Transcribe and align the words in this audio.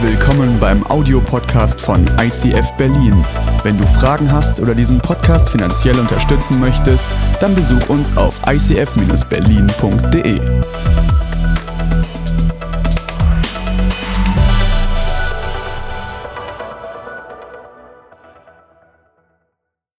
Willkommen 0.00 0.60
beim 0.60 0.86
Audiopodcast 0.86 1.80
von 1.80 2.06
ICF 2.20 2.70
Berlin. 2.76 3.26
Wenn 3.64 3.76
du 3.76 3.84
Fragen 3.84 4.30
hast 4.30 4.60
oder 4.60 4.72
diesen 4.72 5.00
Podcast 5.00 5.50
finanziell 5.50 5.98
unterstützen 5.98 6.60
möchtest, 6.60 7.08
dann 7.40 7.52
besuch 7.56 7.88
uns 7.88 8.16
auf 8.16 8.40
icf-berlin.de. 8.46 10.38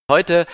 Heute 0.09 0.45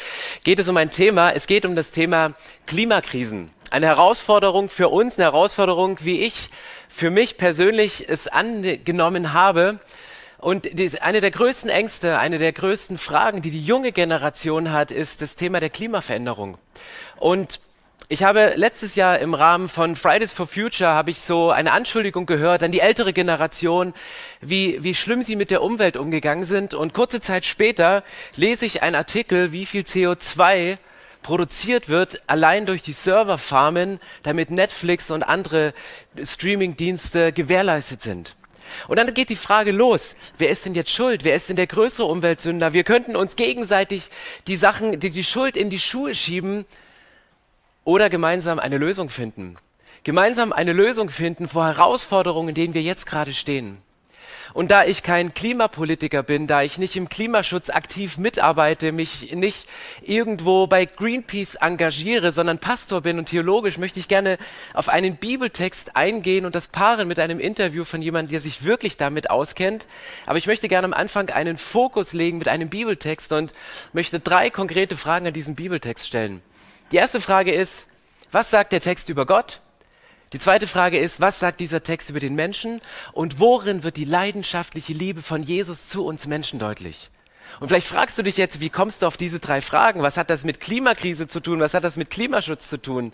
geht 0.43 0.57
es 0.57 0.67
um 0.67 0.77
ein 0.77 0.89
Thema, 0.89 1.29
es 1.29 1.45
geht 1.45 1.67
um 1.67 1.75
das 1.75 1.91
Thema 1.91 2.33
Klimakrisen. 2.65 3.51
Eine 3.69 3.85
Herausforderung 3.85 4.69
für 4.69 4.89
uns, 4.89 5.19
eine 5.19 5.25
Herausforderung, 5.25 5.99
wie 6.01 6.21
ich 6.21 6.49
für 6.95 7.11
mich 7.11 7.35
persönlich 7.35 8.07
es 8.07 8.29
angenommen 8.29 9.33
habe. 9.33 9.79
Und 10.37 10.69
eine 11.01 11.19
der 11.19 11.31
größten 11.31 11.69
Ängste, 11.69 12.19
eine 12.19 12.37
der 12.37 12.53
größten 12.53 12.97
Fragen, 12.97 13.41
die 13.41 13.51
die 13.51 13.65
junge 13.65 13.91
Generation 13.91 14.71
hat, 14.71 14.91
ist 14.91 15.21
das 15.21 15.35
Thema 15.35 15.59
der 15.59 15.69
Klimaveränderung. 15.69 16.57
Und 17.17 17.59
ich 18.07 18.23
habe 18.23 18.53
letztes 18.55 18.95
Jahr 18.95 19.19
im 19.19 19.33
Rahmen 19.33 19.67
von 19.67 19.97
Fridays 19.97 20.31
for 20.31 20.47
Future 20.47 20.91
habe 20.91 21.11
ich 21.11 21.19
so 21.19 21.51
eine 21.51 21.73
Anschuldigung 21.73 22.25
gehört 22.25 22.63
an 22.63 22.71
die 22.71 22.79
ältere 22.79 23.11
Generation, 23.11 23.93
wie, 24.39 24.81
wie 24.81 24.95
schlimm 24.95 25.21
sie 25.21 25.35
mit 25.35 25.51
der 25.51 25.63
Umwelt 25.63 25.97
umgegangen 25.97 26.45
sind. 26.45 26.73
Und 26.73 26.93
kurze 26.93 27.19
Zeit 27.19 27.45
später 27.45 28.03
lese 28.37 28.65
ich 28.65 28.83
einen 28.83 28.95
Artikel, 28.95 29.51
wie 29.51 29.65
viel 29.65 29.81
CO2 29.81 30.77
produziert 31.25 31.89
wird, 31.89 32.21
allein 32.27 32.67
durch 32.67 32.83
die 32.83 32.93
Serverfarmen, 32.93 33.99
damit 34.21 34.51
Netflix 34.51 35.09
und 35.09 35.23
andere 35.23 35.73
Streamingdienste 36.23 37.33
gewährleistet 37.33 38.03
sind. 38.03 38.35
Und 38.87 38.99
dann 38.99 39.11
geht 39.11 39.29
die 39.29 39.35
Frage 39.35 39.71
los, 39.71 40.15
wer 40.37 40.49
ist 40.49 40.67
denn 40.67 40.75
jetzt 40.75 40.91
schuld? 40.91 41.23
Wer 41.23 41.33
ist 41.33 41.49
denn 41.49 41.55
der 41.55 41.65
größere 41.65 42.05
Umweltsünder? 42.05 42.73
Wir 42.73 42.83
könnten 42.83 43.15
uns 43.15 43.35
gegenseitig 43.35 44.11
die 44.45 44.55
Sachen, 44.55 44.99
die, 44.99 45.09
die 45.09 45.23
Schuld 45.23 45.57
in 45.57 45.71
die 45.71 45.79
Schuhe 45.79 46.13
schieben 46.13 46.63
oder 47.83 48.11
gemeinsam 48.11 48.59
eine 48.59 48.77
Lösung 48.77 49.09
finden. 49.09 49.55
Gemeinsam 50.03 50.53
eine 50.53 50.73
Lösung 50.73 51.09
finden 51.09 51.47
vor 51.47 51.65
Herausforderungen, 51.65 52.49
in 52.49 52.55
denen 52.55 52.73
wir 52.75 52.83
jetzt 52.83 53.07
gerade 53.07 53.33
stehen. 53.33 53.79
Und 54.55 54.71
da 54.71 54.85
ich 54.85 55.03
kein 55.03 55.33
Klimapolitiker 55.33 56.23
bin, 56.23 56.47
da 56.47 56.61
ich 56.61 56.77
nicht 56.77 56.95
im 56.95 57.09
Klimaschutz 57.09 57.69
aktiv 57.69 58.17
mitarbeite, 58.17 58.93
mich 58.93 59.33
nicht 59.35 59.67
irgendwo 60.01 60.65
bei 60.65 60.85
Greenpeace 60.85 61.55
engagiere, 61.55 62.31
sondern 62.31 62.59
Pastor 62.59 63.01
bin 63.01 63.19
und 63.19 63.25
theologisch, 63.25 63.77
möchte 63.77 63.99
ich 63.99 64.07
gerne 64.07 64.37
auf 64.73 64.87
einen 64.87 65.17
Bibeltext 65.17 65.97
eingehen 65.97 66.45
und 66.45 66.55
das 66.55 66.69
paaren 66.69 67.05
mit 67.05 67.19
einem 67.19 67.41
Interview 67.41 67.83
von 67.83 68.01
jemandem, 68.01 68.31
der 68.31 68.39
sich 68.39 68.63
wirklich 68.63 68.95
damit 68.95 69.29
auskennt. 69.29 69.87
Aber 70.25 70.37
ich 70.37 70.47
möchte 70.47 70.69
gerne 70.69 70.85
am 70.85 70.93
Anfang 70.93 71.31
einen 71.31 71.57
Fokus 71.57 72.13
legen 72.13 72.37
mit 72.37 72.47
einem 72.47 72.69
Bibeltext 72.69 73.33
und 73.33 73.53
möchte 73.91 74.21
drei 74.21 74.49
konkrete 74.49 74.95
Fragen 74.95 75.27
an 75.27 75.33
diesem 75.33 75.55
Bibeltext 75.55 76.07
stellen. 76.07 76.41
Die 76.93 76.95
erste 76.95 77.19
Frage 77.19 77.53
ist, 77.53 77.87
was 78.31 78.51
sagt 78.51 78.71
der 78.71 78.79
Text 78.79 79.09
über 79.09 79.25
Gott? 79.25 79.59
Die 80.35 80.41
zweite 80.41 80.67
Frage 80.67 80.99
ist, 80.99 81.21
was 81.21 81.39
sagt 81.39 81.61
dieser 81.61 81.81
Text 81.81 82.09
über 82.09 82.19
den 82.19 82.35
Menschen 82.35 82.81
und 83.13 83.39
worin 83.39 83.83
wird 83.83 83.95
die 83.95 84.03
leidenschaftliche 84.03 84.91
Liebe 84.91 85.21
von 85.21 85.41
Jesus 85.41 85.87
zu 85.87 86.05
uns 86.05 86.27
Menschen 86.27 86.59
deutlich? 86.59 87.09
Und 87.61 87.69
vielleicht 87.69 87.87
fragst 87.87 88.17
du 88.17 88.21
dich 88.21 88.35
jetzt, 88.35 88.59
wie 88.59 88.69
kommst 88.69 89.01
du 89.01 89.05
auf 89.05 89.15
diese 89.15 89.39
drei 89.39 89.61
Fragen? 89.61 90.01
Was 90.01 90.17
hat 90.17 90.29
das 90.29 90.43
mit 90.43 90.59
Klimakrise 90.59 91.29
zu 91.29 91.39
tun? 91.39 91.61
Was 91.61 91.73
hat 91.73 91.85
das 91.85 91.95
mit 91.95 92.09
Klimaschutz 92.09 92.67
zu 92.67 92.81
tun? 92.81 93.13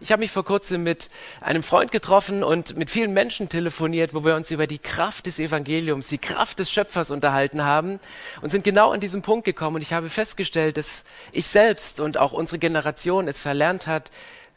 Ich 0.00 0.10
habe 0.10 0.18
mich 0.18 0.32
vor 0.32 0.44
kurzem 0.44 0.82
mit 0.82 1.08
einem 1.40 1.62
Freund 1.62 1.92
getroffen 1.92 2.42
und 2.42 2.76
mit 2.76 2.90
vielen 2.90 3.12
Menschen 3.12 3.48
telefoniert, 3.48 4.12
wo 4.12 4.24
wir 4.24 4.34
uns 4.34 4.50
über 4.50 4.66
die 4.66 4.80
Kraft 4.80 5.26
des 5.26 5.38
Evangeliums, 5.38 6.08
die 6.08 6.18
Kraft 6.18 6.58
des 6.58 6.72
Schöpfers 6.72 7.12
unterhalten 7.12 7.62
haben 7.62 8.00
und 8.42 8.50
sind 8.50 8.64
genau 8.64 8.90
an 8.90 8.98
diesem 8.98 9.22
Punkt 9.22 9.44
gekommen. 9.44 9.76
Und 9.76 9.82
ich 9.82 9.92
habe 9.92 10.10
festgestellt, 10.10 10.78
dass 10.78 11.04
ich 11.30 11.46
selbst 11.46 12.00
und 12.00 12.18
auch 12.18 12.32
unsere 12.32 12.58
Generation 12.58 13.28
es 13.28 13.38
verlernt 13.38 13.86
hat, 13.86 14.10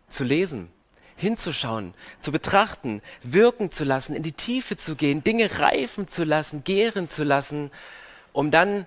zu 0.07 0.23
lesen 0.23 0.71
hinzuschauen, 1.19 1.93
zu 2.21 2.31
betrachten, 2.31 3.01
wirken 3.21 3.71
zu 3.71 3.83
lassen, 3.83 4.15
in 4.15 4.23
die 4.23 4.31
Tiefe 4.31 4.77
zu 4.77 4.95
gehen, 4.95 5.23
Dinge 5.23 5.59
reifen 5.59 6.07
zu 6.07 6.23
lassen, 6.23 6.63
gären 6.63 7.09
zu 7.09 7.23
lassen, 7.23 7.71
um 8.31 8.51
dann 8.51 8.85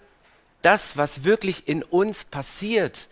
das, 0.63 0.97
was 0.97 1.25
wirklich 1.25 1.69
in 1.69 1.83
uns 1.83 2.25
passiert, 2.25 3.09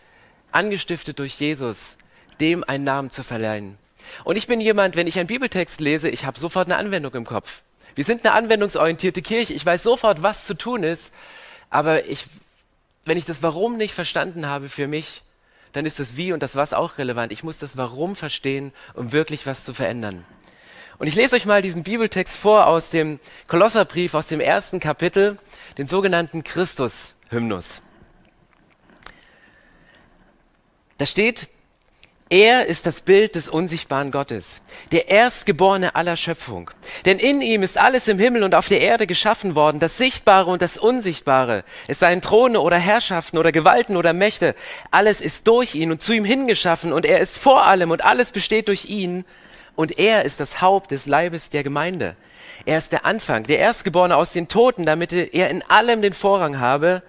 angestiftet 0.53 1.19
durch 1.19 1.39
Jesus, 1.39 1.97
dem 2.41 2.65
einen 2.65 2.85
Namen 2.85 3.11
zu 3.11 3.23
verleihen. 3.23 3.77
Und 4.25 4.37
ich 4.37 4.47
bin 4.47 4.61
jemand, 4.61 4.97
wenn 4.97 5.07
ich 5.07 5.19
einen 5.19 5.27
Bibeltext 5.27 5.81
lese, 5.81 6.09
ich 6.09 6.25
habe 6.25 6.39
sofort 6.39 6.67
eine 6.67 6.77
Anwendung 6.77 7.15
im 7.15 7.27
Kopf. 7.27 7.63
Wir 7.95 8.05
sind 8.05 8.25
eine 8.25 8.35
anwendungsorientierte 8.35 9.23
Kirche. 9.23 9.53
Ich 9.53 9.67
weiß 9.67 9.83
sofort, 9.83 10.23
was 10.23 10.47
zu 10.47 10.55
tun 10.55 10.83
ist. 10.83 11.13
Aber 11.69 12.07
ich, 12.07 12.27
wenn 13.05 13.19
ich 13.19 13.25
das 13.25 13.43
Warum 13.43 13.77
nicht 13.77 13.95
verstanden 13.95 14.47
habe 14.47 14.69
für 14.69 14.87
mich, 14.87 15.23
dann 15.73 15.87
ist 15.87 15.99
das 15.99 16.17
Wie 16.17 16.33
und 16.33 16.43
das 16.43 16.57
Was 16.57 16.73
auch 16.73 16.99
relevant. 16.99 17.33
Ich 17.33 17.45
muss 17.45 17.59
das 17.59 17.77
Warum 17.77 18.17
verstehen, 18.17 18.73
um 18.95 19.13
wirklich 19.13 19.47
was 19.47 19.65
zu 19.65 19.75
verändern. 19.75 20.25
Und 20.99 21.07
ich 21.07 21.15
lese 21.15 21.35
euch 21.35 21.47
mal 21.47 21.63
diesen 21.63 21.83
Bibeltext 21.83 22.37
vor 22.37 22.67
aus 22.67 22.91
dem 22.91 23.21
Kolosserbrief, 23.47 24.15
aus 24.15 24.29
dem 24.29 24.41
ersten 24.41 24.81
Kapitel, 24.81 25.39
den 25.79 25.89
sogenannten 25.89 26.45
Christus-Hymnus. 26.45 27.81
Da 30.99 31.07
steht, 31.07 31.49
er 32.33 32.67
ist 32.67 32.87
das 32.87 33.01
Bild 33.01 33.35
des 33.35 33.49
unsichtbaren 33.49 34.13
Gottes, 34.13 34.63
der 34.93 35.09
Erstgeborene 35.09 35.97
aller 35.97 36.17
Schöpfung. 36.17 36.71
Denn 37.05 37.19
in 37.19 37.43
ihm 37.43 37.65
ist 37.65 37.77
alles 37.77 38.07
im 38.07 38.21
Himmel 38.21 38.45
und 38.45 38.55
auf 38.55 38.69
der 38.69 38.81
Erde 38.81 39.09
geschaffen 39.09 39.57
worden, 39.57 39.81
das 39.81 39.99
Sichtbare 39.99 40.49
und 40.49 40.63
das 40.63 40.79
Unsichtbare. 40.79 41.65
Es 41.89 41.99
seien 41.99 42.23
Throne 42.23 42.61
oder 42.61 42.79
Herrschaften 42.79 43.37
oder 43.37 43.51
Gewalten 43.51 43.97
oder 43.97 44.13
Mächte. 44.13 44.55
Alles 44.93 45.21
ist 45.21 45.49
durch 45.49 45.75
ihn 45.75 45.91
und 45.91 46.03
zu 46.03 46.13
ihm 46.13 46.25
hingeschaffen 46.25 46.93
und 46.93 47.05
er 47.05 47.19
ist 47.19 47.37
vor 47.37 47.65
allem 47.65 47.91
und 47.91 48.05
alles 48.05 48.31
besteht 48.31 48.69
durch 48.69 48.85
ihn. 48.85 49.25
Und 49.75 49.99
er 49.99 50.25
ist 50.25 50.39
das 50.39 50.61
Haupt 50.61 50.93
des 50.93 51.07
Leibes 51.07 51.51
der 51.51 51.65
Gemeinde. 51.65 52.15
Er 52.65 52.79
ist 52.79 52.93
der 52.93 53.07
Anfang, 53.07 53.43
der 53.43 53.59
Erstgeborene 53.59 54.15
aus 54.15 54.33
den 54.33 54.47
Toten, 54.47 54.87
damit 54.87 55.13
er 55.13 55.51
in 55.51 55.63
allem 55.63 56.01
den 56.01 56.13
Vorrang 56.13 56.61
habe. 56.61 57.03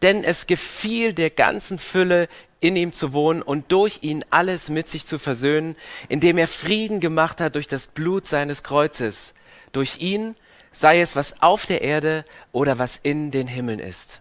Denn 0.00 0.24
es 0.24 0.48
gefiel 0.48 1.12
der 1.12 1.30
ganzen 1.30 1.78
Fülle 1.78 2.28
in 2.62 2.76
ihm 2.76 2.92
zu 2.92 3.12
wohnen 3.12 3.42
und 3.42 3.72
durch 3.72 3.98
ihn 4.02 4.24
alles 4.30 4.70
mit 4.70 4.88
sich 4.88 5.04
zu 5.04 5.18
versöhnen, 5.18 5.76
indem 6.08 6.38
er 6.38 6.48
Frieden 6.48 7.00
gemacht 7.00 7.40
hat 7.40 7.56
durch 7.56 7.66
das 7.66 7.88
Blut 7.88 8.26
seines 8.26 8.62
Kreuzes. 8.62 9.34
Durch 9.72 9.98
ihn 9.98 10.36
sei 10.70 11.00
es, 11.00 11.16
was 11.16 11.42
auf 11.42 11.66
der 11.66 11.82
Erde 11.82 12.24
oder 12.52 12.78
was 12.78 12.98
in 13.02 13.30
den 13.30 13.48
Himmeln 13.48 13.80
ist. 13.80 14.20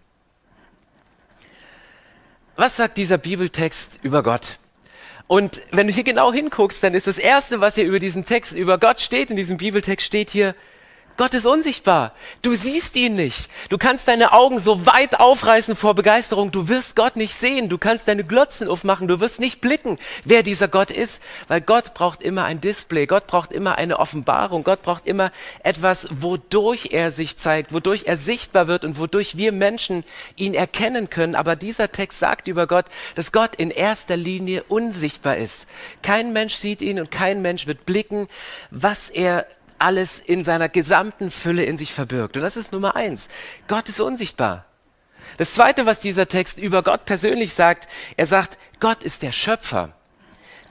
Was 2.56 2.75
sagt 2.75 2.97
dieser 2.97 3.18
Bibeltext 3.18 4.00
über 4.01 4.24
Gott? 4.24 4.57
Und 5.28 5.62
wenn 5.72 5.88
du 5.88 5.94
hier 5.94 6.03
genau 6.03 6.34
hinguckst, 6.34 6.84
dann 6.84 6.94
ist 6.94 7.07
das 7.07 7.18
Erste, 7.18 7.62
was 7.62 7.75
hier 7.75 7.85
über 7.85 8.00
diesen 8.00 8.25
Text, 8.25 8.53
über 8.53 8.78
Gott 8.80 9.00
steht, 9.00 9.30
in 9.30 9.38
diesem 9.38 9.57
Bibeltext 9.57 10.06
steht 10.06 10.30
hier, 10.30 10.56
Gott 11.21 11.35
ist 11.35 11.45
unsichtbar. 11.45 12.13
Du 12.41 12.55
siehst 12.55 12.95
ihn 12.95 13.13
nicht. 13.15 13.47
Du 13.69 13.77
kannst 13.77 14.07
deine 14.07 14.33
Augen 14.33 14.57
so 14.57 14.87
weit 14.87 15.19
aufreißen 15.19 15.75
vor 15.75 15.93
Begeisterung. 15.93 16.51
Du 16.51 16.67
wirst 16.67 16.95
Gott 16.95 17.15
nicht 17.15 17.35
sehen. 17.35 17.69
Du 17.69 17.77
kannst 17.77 18.07
deine 18.07 18.23
Glotzen 18.23 18.67
aufmachen. 18.67 19.07
Du 19.07 19.19
wirst 19.19 19.39
nicht 19.39 19.61
blicken, 19.61 19.99
wer 20.25 20.41
dieser 20.41 20.67
Gott 20.67 20.89
ist. 20.89 21.21
Weil 21.47 21.61
Gott 21.61 21.93
braucht 21.93 22.23
immer 22.23 22.45
ein 22.45 22.59
Display. 22.59 23.05
Gott 23.05 23.27
braucht 23.27 23.51
immer 23.51 23.77
eine 23.77 23.99
Offenbarung. 23.99 24.63
Gott 24.63 24.81
braucht 24.81 25.05
immer 25.05 25.31
etwas, 25.61 26.07
wodurch 26.09 26.89
er 26.89 27.11
sich 27.11 27.38
zeigt, 27.38 27.71
wodurch 27.71 28.05
er 28.07 28.17
sichtbar 28.17 28.65
wird 28.65 28.83
und 28.83 28.97
wodurch 28.97 29.38
wir 29.38 29.51
Menschen 29.51 30.03
ihn 30.38 30.55
erkennen 30.55 31.11
können. 31.11 31.35
Aber 31.35 31.55
dieser 31.55 31.91
Text 31.91 32.17
sagt 32.17 32.47
über 32.47 32.65
Gott, 32.65 32.85
dass 33.13 33.31
Gott 33.31 33.53
in 33.57 33.69
erster 33.69 34.17
Linie 34.17 34.63
unsichtbar 34.63 35.38
ist. 35.38 35.67
Kein 36.01 36.33
Mensch 36.33 36.56
sieht 36.56 36.81
ihn 36.81 37.00
und 37.00 37.12
kein 37.12 37.44
Mensch 37.44 37.67
wird 37.67 37.85
blicken, 37.85 38.27
was 38.71 39.12
er 39.12 39.45
alles 39.81 40.19
in 40.19 40.44
seiner 40.44 40.69
gesamten 40.69 41.31
Fülle 41.31 41.63
in 41.63 41.78
sich 41.78 41.94
verbirgt. 41.94 42.38
Und 42.38 42.44
das 42.44 42.57
ist 42.57 42.72
Nummer 42.72 42.95
eins. 42.95 43.30
Gott 43.68 43.89
ist 43.89 44.00
unsichtbar. 44.00 44.66
Das 45.38 45.54
zweite, 45.54 45.86
was 45.86 46.00
dieser 46.00 46.28
Text 46.28 46.60
über 46.60 46.83
Gott 46.83 47.06
persönlich 47.06 47.54
sagt, 47.54 47.88
er 48.18 48.25
sagt, 48.25 48.57
Gott 48.80 49.04
ist 49.04 49.22
der 49.22 49.31
Schöpfer. 49.31 49.94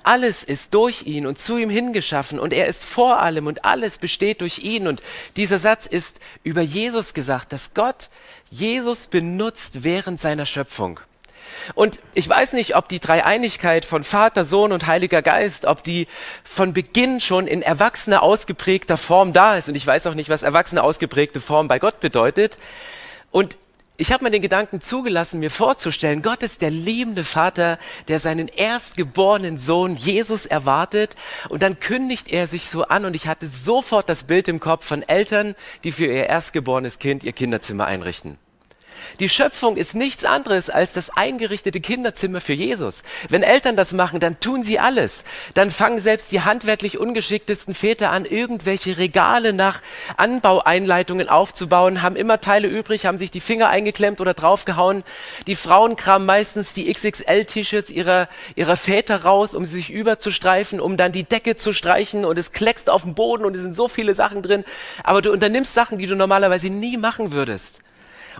Alles 0.02 0.44
ist 0.44 0.72
durch 0.72 1.02
ihn 1.02 1.26
und 1.26 1.38
zu 1.38 1.58
ihm 1.58 1.68
hingeschaffen 1.68 2.38
und 2.40 2.54
er 2.54 2.66
ist 2.66 2.84
vor 2.84 3.20
allem 3.20 3.46
und 3.46 3.64
alles 3.66 3.98
besteht 3.98 4.40
durch 4.40 4.60
ihn. 4.60 4.86
Und 4.88 5.02
dieser 5.36 5.58
Satz 5.58 5.86
ist 5.86 6.20
über 6.42 6.62
Jesus 6.62 7.12
gesagt, 7.12 7.52
dass 7.52 7.74
Gott 7.74 8.08
Jesus 8.50 9.08
benutzt 9.08 9.84
während 9.84 10.18
seiner 10.18 10.46
Schöpfung. 10.46 11.00
Und 11.74 12.00
ich 12.14 12.28
weiß 12.28 12.52
nicht, 12.54 12.76
ob 12.76 12.88
die 12.88 13.00
Dreieinigkeit 13.00 13.84
von 13.84 14.04
Vater, 14.04 14.44
Sohn 14.44 14.72
und 14.72 14.86
Heiliger 14.86 15.22
Geist, 15.22 15.64
ob 15.66 15.84
die 15.84 16.08
von 16.44 16.72
Beginn 16.72 17.20
schon 17.20 17.46
in 17.46 17.62
erwachsener, 17.62 18.22
ausgeprägter 18.22 18.96
Form 18.96 19.32
da 19.32 19.56
ist. 19.56 19.68
Und 19.68 19.74
ich 19.74 19.86
weiß 19.86 20.06
auch 20.06 20.14
nicht, 20.14 20.28
was 20.28 20.42
erwachsene, 20.42 20.82
ausgeprägte 20.82 21.40
Form 21.40 21.68
bei 21.68 21.78
Gott 21.78 22.00
bedeutet. 22.00 22.58
Und 23.30 23.56
ich 24.00 24.12
habe 24.12 24.24
mir 24.24 24.30
den 24.30 24.40
Gedanken 24.40 24.80
zugelassen, 24.80 25.40
mir 25.40 25.50
vorzustellen, 25.50 26.22
Gott 26.22 26.42
ist 26.42 26.62
der 26.62 26.70
liebende 26.70 27.22
Vater, 27.22 27.78
der 28.08 28.18
seinen 28.18 28.48
erstgeborenen 28.48 29.58
Sohn 29.58 29.94
Jesus 29.94 30.46
erwartet 30.46 31.16
und 31.50 31.62
dann 31.62 31.78
kündigt 31.80 32.32
er 32.32 32.46
sich 32.46 32.66
so 32.66 32.84
an 32.84 33.04
und 33.04 33.14
ich 33.14 33.28
hatte 33.28 33.46
sofort 33.46 34.08
das 34.08 34.24
Bild 34.24 34.48
im 34.48 34.58
Kopf 34.58 34.86
von 34.86 35.02
Eltern, 35.02 35.54
die 35.84 35.92
für 35.92 36.06
ihr 36.06 36.26
erstgeborenes 36.26 36.98
Kind 36.98 37.24
ihr 37.24 37.32
Kinderzimmer 37.32 37.84
einrichten. 37.84 38.38
Die 39.20 39.28
Schöpfung 39.28 39.76
ist 39.76 39.94
nichts 39.94 40.24
anderes 40.24 40.70
als 40.70 40.94
das 40.94 41.10
eingerichtete 41.10 41.82
Kinderzimmer 41.82 42.40
für 42.40 42.54
Jesus. 42.54 43.02
Wenn 43.28 43.42
Eltern 43.42 43.76
das 43.76 43.92
machen, 43.92 44.18
dann 44.18 44.40
tun 44.40 44.62
sie 44.62 44.78
alles. 44.78 45.24
Dann 45.52 45.70
fangen 45.70 46.00
selbst 46.00 46.32
die 46.32 46.40
handwerklich 46.40 46.96
ungeschicktesten 46.96 47.74
Väter 47.74 48.12
an, 48.12 48.24
irgendwelche 48.24 48.96
Regale 48.96 49.52
nach 49.52 49.82
Anbaueinleitungen 50.16 51.28
aufzubauen, 51.28 52.00
haben 52.00 52.16
immer 52.16 52.40
Teile 52.40 52.66
übrig, 52.68 53.04
haben 53.04 53.18
sich 53.18 53.30
die 53.30 53.40
Finger 53.40 53.68
eingeklemmt 53.68 54.22
oder 54.22 54.32
draufgehauen. 54.32 55.04
Die 55.46 55.54
Frauen 55.54 55.96
kramen 55.96 56.24
meistens 56.24 56.72
die 56.72 56.90
XXL-T-Shirts 56.90 57.90
ihrer, 57.90 58.26
ihrer 58.54 58.78
Väter 58.78 59.24
raus, 59.24 59.54
um 59.54 59.66
sie 59.66 59.76
sich 59.76 59.90
überzustreifen, 59.90 60.80
um 60.80 60.96
dann 60.96 61.12
die 61.12 61.24
Decke 61.24 61.56
zu 61.56 61.74
streichen 61.74 62.24
und 62.24 62.38
es 62.38 62.52
kleckst 62.52 62.88
auf 62.88 63.02
dem 63.02 63.14
Boden 63.14 63.44
und 63.44 63.54
es 63.54 63.60
sind 63.60 63.76
so 63.76 63.86
viele 63.86 64.14
Sachen 64.14 64.40
drin. 64.40 64.64
Aber 65.04 65.20
du 65.20 65.30
unternimmst 65.30 65.74
Sachen, 65.74 65.98
die 65.98 66.06
du 66.06 66.16
normalerweise 66.16 66.70
nie 66.70 66.96
machen 66.96 67.32
würdest. 67.32 67.82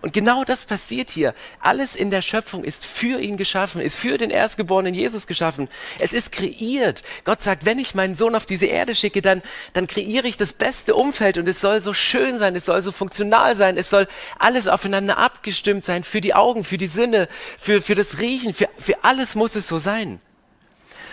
Und 0.03 0.13
genau 0.13 0.45
das 0.45 0.67
passiert 0.67 1.11
hier. 1.11 1.35
Alles 1.61 1.97
in 1.97 2.11
der 2.11 2.23
Schöpfung 2.23 2.65
ist 2.65 2.87
für 2.87 3.21
ihn 3.21 3.37
geschaffen, 3.37 3.81
ist 3.81 3.97
für 3.97 4.19
den 4.19 4.31
erstgeborenen 4.31 4.95
Jesus 4.95 5.27
geschaffen. 5.27 5.69
Es 5.99 6.13
ist 6.13 6.33
kreiert. 6.33 7.03
Gott 7.25 7.43
sagt, 7.43 7.65
wenn 7.65 7.79
ich 7.79 7.95
meinen 7.95 8.15
Sohn 8.15 8.35
auf 8.35 8.47
diese 8.47 8.67
Erde 8.67 8.95
schicke, 8.95 9.23
dann, 9.23 9.43
dann 9.73 9.87
kreiere 9.87 10.27
ich 10.27 10.37
das 10.37 10.53
beste 10.53 10.95
Umfeld 10.95 11.39
und 11.39 11.49
es 11.49 11.61
soll 11.61 11.81
so 11.81 11.93
schön 11.93 12.39
sein, 12.39 12.57
es 12.57 12.65
soll 12.65 12.83
so 12.83 12.93
funktional 12.93 13.57
sein, 13.57 13.77
es 13.77 13.91
soll 13.91 14.09
alles 14.39 14.69
aufeinander 14.69 15.19
abgestimmt 15.19 15.85
sein, 15.85 16.05
für 16.05 16.21
die 16.21 16.35
Augen, 16.35 16.65
für 16.65 16.79
die 16.79 16.87
Sinne, 16.87 17.29
für, 17.59 17.83
für 17.83 17.95
das 17.95 18.21
Riechen, 18.21 18.55
für, 18.55 18.69
für 18.79 19.05
alles 19.05 19.35
muss 19.35 19.57
es 19.57 19.69
so 19.69 19.79
sein. 19.79 20.21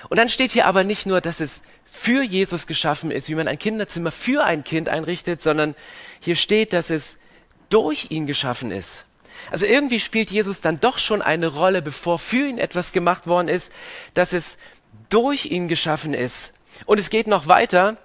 Und 0.09 0.17
dann 0.17 0.29
steht 0.29 0.51
hier 0.51 0.67
aber 0.67 0.83
nicht 0.83 1.05
nur, 1.05 1.21
dass 1.21 1.39
es 1.39 1.63
für 1.85 2.21
Jesus 2.21 2.67
geschaffen 2.67 3.11
ist, 3.11 3.29
wie 3.29 3.35
man 3.35 3.47
ein 3.47 3.59
Kinderzimmer 3.59 4.11
für 4.11 4.43
ein 4.43 4.63
Kind 4.63 4.89
einrichtet, 4.89 5.41
sondern 5.41 5.75
hier 6.19 6.35
steht, 6.35 6.73
dass 6.73 6.89
es 6.89 7.17
durch 7.69 8.07
ihn 8.09 8.27
geschaffen 8.27 8.71
ist. 8.71 9.05
Also 9.51 9.65
irgendwie 9.65 9.99
spielt 9.99 10.31
Jesus 10.31 10.61
dann 10.61 10.79
doch 10.79 10.97
schon 10.97 11.21
eine 11.21 11.47
Rolle, 11.47 11.81
bevor 11.81 12.19
für 12.19 12.47
ihn 12.47 12.57
etwas 12.57 12.91
gemacht 12.91 13.27
worden 13.27 13.47
ist, 13.47 13.71
dass 14.13 14.33
es 14.33 14.57
durch 15.09 15.45
ihn 15.45 15.67
geschaffen 15.67 16.13
ist. 16.13 16.53
Und 16.85 16.99
es 16.99 17.09
geht 17.09 17.27
noch 17.27 17.47
weiter, 17.47 17.97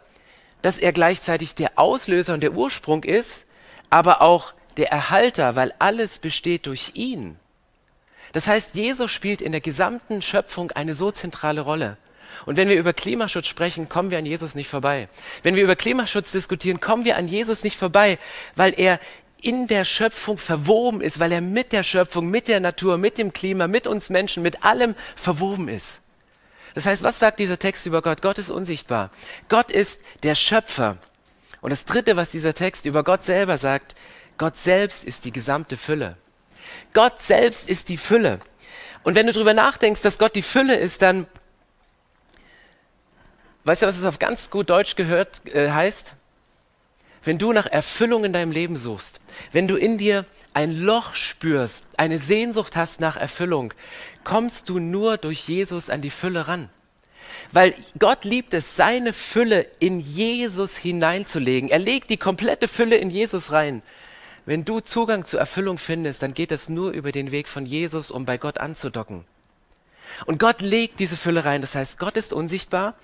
dass 0.62 0.78
er 0.78 0.92
gleichzeitig 0.92 1.54
der 1.54 1.72
Auslöser 1.76 2.34
und 2.34 2.42
der 2.42 2.52
Ursprung 2.52 3.02
ist, 3.02 3.46
aber 3.90 4.22
auch 4.22 4.54
der 4.76 4.90
Erhalter, 4.90 5.56
weil 5.56 5.74
alles 5.78 6.18
besteht 6.18 6.66
durch 6.66 6.92
ihn. 6.94 7.36
Das 8.32 8.46
heißt, 8.46 8.74
Jesus 8.74 9.10
spielt 9.10 9.42
in 9.42 9.52
der 9.52 9.60
gesamten 9.60 10.22
Schöpfung 10.22 10.70
eine 10.70 10.94
so 10.94 11.10
zentrale 11.10 11.60
Rolle. 11.60 11.98
Und 12.46 12.56
wenn 12.56 12.68
wir 12.68 12.78
über 12.78 12.92
Klimaschutz 12.92 13.46
sprechen, 13.46 13.88
kommen 13.88 14.10
wir 14.10 14.18
an 14.18 14.26
Jesus 14.26 14.54
nicht 14.54 14.68
vorbei. 14.68 15.08
Wenn 15.42 15.54
wir 15.54 15.62
über 15.62 15.76
Klimaschutz 15.76 16.32
diskutieren, 16.32 16.80
kommen 16.80 17.04
wir 17.04 17.16
an 17.16 17.28
Jesus 17.28 17.62
nicht 17.62 17.76
vorbei, 17.76 18.18
weil 18.56 18.72
er 18.78 18.98
in 19.42 19.66
der 19.66 19.84
Schöpfung 19.84 20.38
verwoben 20.38 21.00
ist, 21.00 21.18
weil 21.18 21.32
er 21.32 21.40
mit 21.40 21.72
der 21.72 21.82
Schöpfung, 21.82 22.28
mit 22.28 22.48
der 22.48 22.60
Natur, 22.60 22.96
mit 22.96 23.18
dem 23.18 23.32
Klima, 23.32 23.66
mit 23.66 23.86
uns 23.86 24.08
Menschen, 24.08 24.42
mit 24.42 24.64
allem 24.64 24.94
verwoben 25.16 25.68
ist. 25.68 26.00
Das 26.74 26.86
heißt, 26.86 27.02
was 27.02 27.18
sagt 27.18 27.40
dieser 27.40 27.58
Text 27.58 27.84
über 27.84 28.00
Gott? 28.00 28.22
Gott 28.22 28.38
ist 28.38 28.50
unsichtbar. 28.50 29.10
Gott 29.48 29.70
ist 29.70 30.00
der 30.22 30.34
Schöpfer. 30.34 30.96
Und 31.60 31.70
das 31.70 31.84
Dritte, 31.84 32.16
was 32.16 32.30
dieser 32.30 32.54
Text 32.54 32.86
über 32.86 33.04
Gott 33.04 33.22
selber 33.24 33.58
sagt, 33.58 33.94
Gott 34.38 34.56
selbst 34.56 35.04
ist 35.04 35.24
die 35.24 35.32
gesamte 35.32 35.76
Fülle. 35.76 36.16
Gott 36.94 37.20
selbst 37.20 37.68
ist 37.68 37.88
die 37.88 37.98
Fülle. 37.98 38.38
Und 39.02 39.16
wenn 39.16 39.26
du 39.26 39.32
darüber 39.32 39.54
nachdenkst, 39.54 40.02
dass 40.02 40.18
Gott 40.18 40.34
die 40.34 40.42
Fülle 40.42 40.76
ist, 40.76 41.02
dann, 41.02 41.26
weißt 43.64 43.82
du, 43.82 43.86
was 43.86 43.98
es 43.98 44.04
auf 44.04 44.18
ganz 44.18 44.50
gut 44.50 44.70
Deutsch 44.70 44.96
gehört 44.96 45.46
äh, 45.54 45.70
heißt? 45.70 46.14
Wenn 47.24 47.38
du 47.38 47.52
nach 47.52 47.66
Erfüllung 47.66 48.24
in 48.24 48.32
deinem 48.32 48.50
Leben 48.50 48.76
suchst, 48.76 49.20
wenn 49.52 49.68
du 49.68 49.76
in 49.76 49.98
dir 49.98 50.24
ein 50.54 50.76
Loch 50.80 51.14
spürst, 51.14 51.86
eine 51.96 52.18
Sehnsucht 52.18 52.76
hast 52.76 53.00
nach 53.00 53.16
Erfüllung, 53.16 53.72
kommst 54.24 54.68
du 54.68 54.78
nur 54.78 55.16
durch 55.16 55.48
Jesus 55.48 55.90
an 55.90 56.02
die 56.02 56.10
Fülle 56.10 56.48
ran. 56.48 56.68
Weil 57.52 57.74
Gott 57.98 58.24
liebt 58.24 58.54
es, 58.54 58.76
seine 58.76 59.12
Fülle 59.12 59.66
in 59.78 60.00
Jesus 60.00 60.76
hineinzulegen. 60.76 61.70
Er 61.70 61.78
legt 61.78 62.10
die 62.10 62.16
komplette 62.16 62.68
Fülle 62.68 62.96
in 62.96 63.10
Jesus 63.10 63.52
rein. 63.52 63.82
Wenn 64.44 64.64
du 64.64 64.80
Zugang 64.80 65.24
zur 65.24 65.40
Erfüllung 65.40 65.78
findest, 65.78 66.22
dann 66.22 66.34
geht 66.34 66.50
es 66.50 66.68
nur 66.68 66.90
über 66.90 67.12
den 67.12 67.30
Weg 67.30 67.48
von 67.48 67.64
Jesus, 67.64 68.10
um 68.10 68.24
bei 68.24 68.38
Gott 68.38 68.58
anzudocken. 68.58 69.24
Und 70.26 70.38
Gott 70.38 70.60
legt 70.60 71.00
diese 71.00 71.16
Fülle 71.16 71.44
rein. 71.44 71.60
Das 71.60 71.74
heißt, 71.74 71.98
Gott 71.98 72.16
ist 72.16 72.32
unsichtbar, 72.32 72.94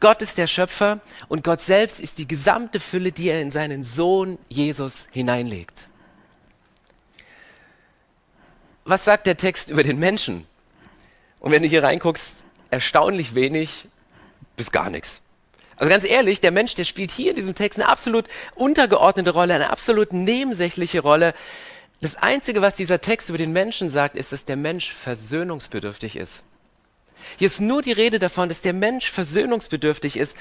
Gott 0.00 0.22
ist 0.22 0.38
der 0.38 0.46
Schöpfer 0.46 1.00
und 1.28 1.44
Gott 1.44 1.60
selbst 1.60 2.00
ist 2.00 2.18
die 2.18 2.28
gesamte 2.28 2.80
Fülle, 2.80 3.12
die 3.12 3.28
er 3.28 3.40
in 3.40 3.50
seinen 3.50 3.84
Sohn 3.84 4.38
Jesus 4.48 5.08
hineinlegt. 5.10 5.88
Was 8.84 9.04
sagt 9.04 9.26
der 9.26 9.36
Text 9.36 9.70
über 9.70 9.82
den 9.82 9.98
Menschen? 9.98 10.46
Und 11.40 11.52
wenn 11.52 11.62
du 11.62 11.68
hier 11.68 11.82
reinguckst, 11.82 12.44
erstaunlich 12.70 13.34
wenig 13.34 13.86
bis 14.56 14.72
gar 14.72 14.90
nichts. 14.90 15.22
Also 15.76 15.90
ganz 15.90 16.04
ehrlich, 16.04 16.40
der 16.40 16.52
Mensch, 16.52 16.74
der 16.74 16.84
spielt 16.84 17.10
hier 17.10 17.30
in 17.30 17.36
diesem 17.36 17.54
Text 17.54 17.78
eine 17.78 17.88
absolut 17.88 18.26
untergeordnete 18.54 19.30
Rolle, 19.30 19.54
eine 19.54 19.70
absolut 19.70 20.12
nebensächliche 20.12 21.00
Rolle. 21.00 21.34
Das 22.00 22.16
Einzige, 22.16 22.62
was 22.62 22.74
dieser 22.74 23.00
Text 23.00 23.28
über 23.28 23.38
den 23.38 23.52
Menschen 23.52 23.90
sagt, 23.90 24.16
ist, 24.16 24.32
dass 24.32 24.44
der 24.44 24.56
Mensch 24.56 24.92
versöhnungsbedürftig 24.92 26.16
ist. 26.16 26.44
Hier 27.38 27.46
ist 27.46 27.60
nur 27.60 27.82
die 27.82 27.92
Rede 27.92 28.18
davon, 28.18 28.48
dass 28.48 28.60
der 28.60 28.72
Mensch 28.72 29.10
versöhnungsbedürftig 29.10 30.16
ist. 30.16 30.36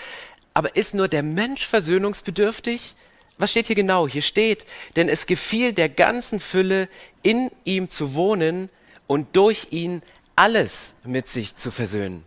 Aber 0.53 0.75
ist 0.75 0.94
nur 0.94 1.07
der 1.07 1.24
Mensch 1.24 1.68
versöhnungsbedürftig? 1.68 2.95
Was 3.38 3.51
steht 3.51 3.68
hier 3.68 3.75
genau? 3.75 4.07
Hier 4.07 4.21
steht, 4.21 4.65
denn 4.95 5.09
es 5.09 5.25
gefiel 5.25 5.74
der 5.74 5.89
ganzen 5.89 6.39
Fülle, 6.39 6.88
in 7.24 7.50
ihm 7.63 7.89
zu 7.89 8.13
wohnen 8.13 8.69
und 9.07 9.35
durch 9.35 9.68
ihn 9.71 10.01
alles 10.35 10.95
mit 11.03 11.27
sich 11.27 11.56
zu 11.56 11.71
versöhnen. 11.71 12.24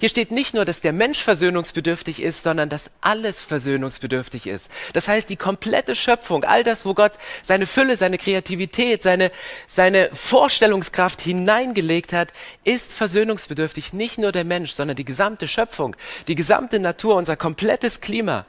Hier 0.00 0.08
steht 0.08 0.30
nicht 0.30 0.54
nur, 0.54 0.64
dass 0.64 0.80
der 0.80 0.92
Mensch 0.92 1.22
versöhnungsbedürftig 1.22 2.22
ist, 2.22 2.44
sondern 2.44 2.68
dass 2.68 2.90
alles 3.00 3.42
versöhnungsbedürftig 3.42 4.46
ist. 4.46 4.70
Das 4.92 5.08
heißt, 5.08 5.28
die 5.28 5.36
komplette 5.36 5.94
Schöpfung, 5.94 6.44
all 6.44 6.64
das, 6.64 6.84
wo 6.84 6.94
Gott 6.94 7.12
seine 7.42 7.66
Fülle, 7.66 7.96
seine 7.96 8.18
Kreativität, 8.18 9.02
seine, 9.02 9.30
seine 9.66 10.10
Vorstellungskraft 10.12 11.20
hineingelegt 11.20 12.12
hat, 12.12 12.32
ist 12.64 12.92
versöhnungsbedürftig. 12.92 13.92
Nicht 13.92 14.18
nur 14.18 14.32
der 14.32 14.44
Mensch, 14.44 14.72
sondern 14.72 14.96
die 14.96 15.04
gesamte 15.04 15.48
Schöpfung, 15.48 15.96
die 16.28 16.34
gesamte 16.34 16.78
Natur, 16.78 17.16
unser 17.16 17.36
komplettes 17.36 18.00
Klima. 18.00 18.46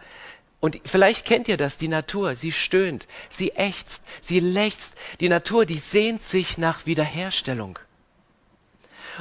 Und 0.63 0.79
vielleicht 0.85 1.25
kennt 1.25 1.49
ihr 1.49 1.57
das, 1.57 1.75
die 1.75 1.89
Natur, 1.89 2.35
sie 2.35 2.53
stöhnt, 2.53 3.05
sie 3.27 3.49
ächzt, 3.49 4.03
sie 4.21 4.39
lechzt. 4.39 4.95
Die 5.19 5.27
Natur, 5.27 5.65
die 5.65 5.77
sehnt 5.77 6.21
sich 6.21 6.57
nach 6.57 6.85
Wiederherstellung. 6.85 7.79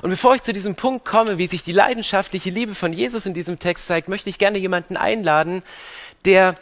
Und 0.01 0.11
bevor 0.11 0.35
ich 0.35 0.43
zu 0.43 0.53
diesem 0.53 0.75
Punkt 0.75 1.05
komme, 1.05 1.37
wie 1.37 1.47
sich 1.47 1.63
die 1.63 1.73
leidenschaftliche 1.73 2.51
Liebe 2.51 2.75
von 2.75 2.93
Jesus 2.93 3.27
in 3.27 3.35
diesem 3.35 3.59
Text 3.59 3.87
zeigt, 3.87 4.09
möchte 4.09 4.31
ich 4.31 4.39
gerne 4.39 4.59
jemanden 4.59 4.97
einladen, 4.97 5.63
der 6.25 6.57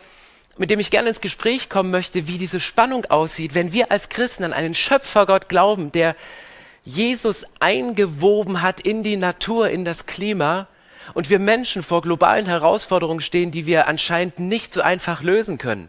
mit 0.60 0.68
dem 0.68 0.80
ich 0.80 0.90
gerne 0.90 1.08
ins 1.08 1.22
Gespräch 1.22 1.70
kommen 1.70 1.90
möchte, 1.90 2.28
wie 2.28 2.36
diese 2.36 2.60
Spannung 2.60 3.06
aussieht, 3.06 3.54
wenn 3.54 3.72
wir 3.72 3.90
als 3.90 4.10
Christen 4.10 4.44
an 4.44 4.52
einen 4.52 4.74
Schöpfergott 4.74 5.48
glauben, 5.48 5.90
der 5.90 6.14
Jesus 6.84 7.46
eingewoben 7.60 8.60
hat 8.60 8.80
in 8.80 9.02
die 9.02 9.16
Natur, 9.16 9.70
in 9.70 9.86
das 9.86 10.04
Klima 10.04 10.66
und 11.14 11.30
wir 11.30 11.38
Menschen 11.38 11.82
vor 11.82 12.02
globalen 12.02 12.44
Herausforderungen 12.44 13.22
stehen, 13.22 13.50
die 13.50 13.64
wir 13.64 13.88
anscheinend 13.88 14.38
nicht 14.38 14.70
so 14.70 14.82
einfach 14.82 15.22
lösen 15.22 15.56
können. 15.56 15.88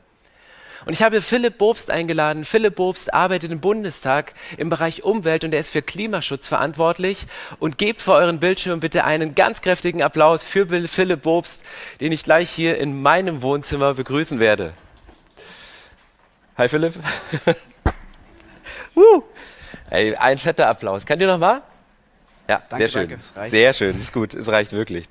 Und 0.86 0.94
ich 0.94 1.04
habe 1.04 1.22
Philipp 1.22 1.58
Bobst 1.58 1.92
eingeladen. 1.92 2.46
Philipp 2.46 2.76
Bobst 2.76 3.14
arbeitet 3.14 3.52
im 3.52 3.60
Bundestag 3.60 4.34
im 4.58 4.70
Bereich 4.70 5.04
Umwelt 5.04 5.44
und 5.44 5.54
er 5.54 5.60
ist 5.60 5.70
für 5.70 5.82
Klimaschutz 5.82 6.48
verantwortlich. 6.48 7.28
Und 7.60 7.78
gebt 7.78 8.02
vor 8.02 8.16
euren 8.16 8.40
Bildschirm 8.40 8.80
bitte 8.80 9.04
einen 9.04 9.36
ganz 9.36 9.62
kräftigen 9.62 10.02
Applaus 10.02 10.44
für 10.44 10.68
Philipp 10.88 11.22
Bobst, 11.22 11.64
den 12.00 12.12
ich 12.12 12.24
gleich 12.24 12.50
hier 12.50 12.78
in 12.78 13.02
meinem 13.02 13.42
Wohnzimmer 13.42 13.94
begrüßen 13.94 14.40
werde. 14.40 14.74
Hi 16.58 16.68
Philipp. 16.68 16.94
uh. 18.96 19.22
Ey, 19.90 20.16
ein 20.16 20.38
fetter 20.38 20.68
Applaus. 20.68 21.06
Kann 21.06 21.20
ihr 21.20 21.28
noch 21.28 21.38
mal? 21.38 21.62
Ja, 22.48 22.62
danke, 22.70 22.78
sehr 22.78 22.90
schön. 22.90 23.20
Danke, 23.36 23.50
sehr 23.50 23.74
schön, 23.74 23.98
ist 23.98 24.14
gut, 24.14 24.34
es 24.34 24.48
reicht 24.48 24.74
wirklich. 24.74 25.08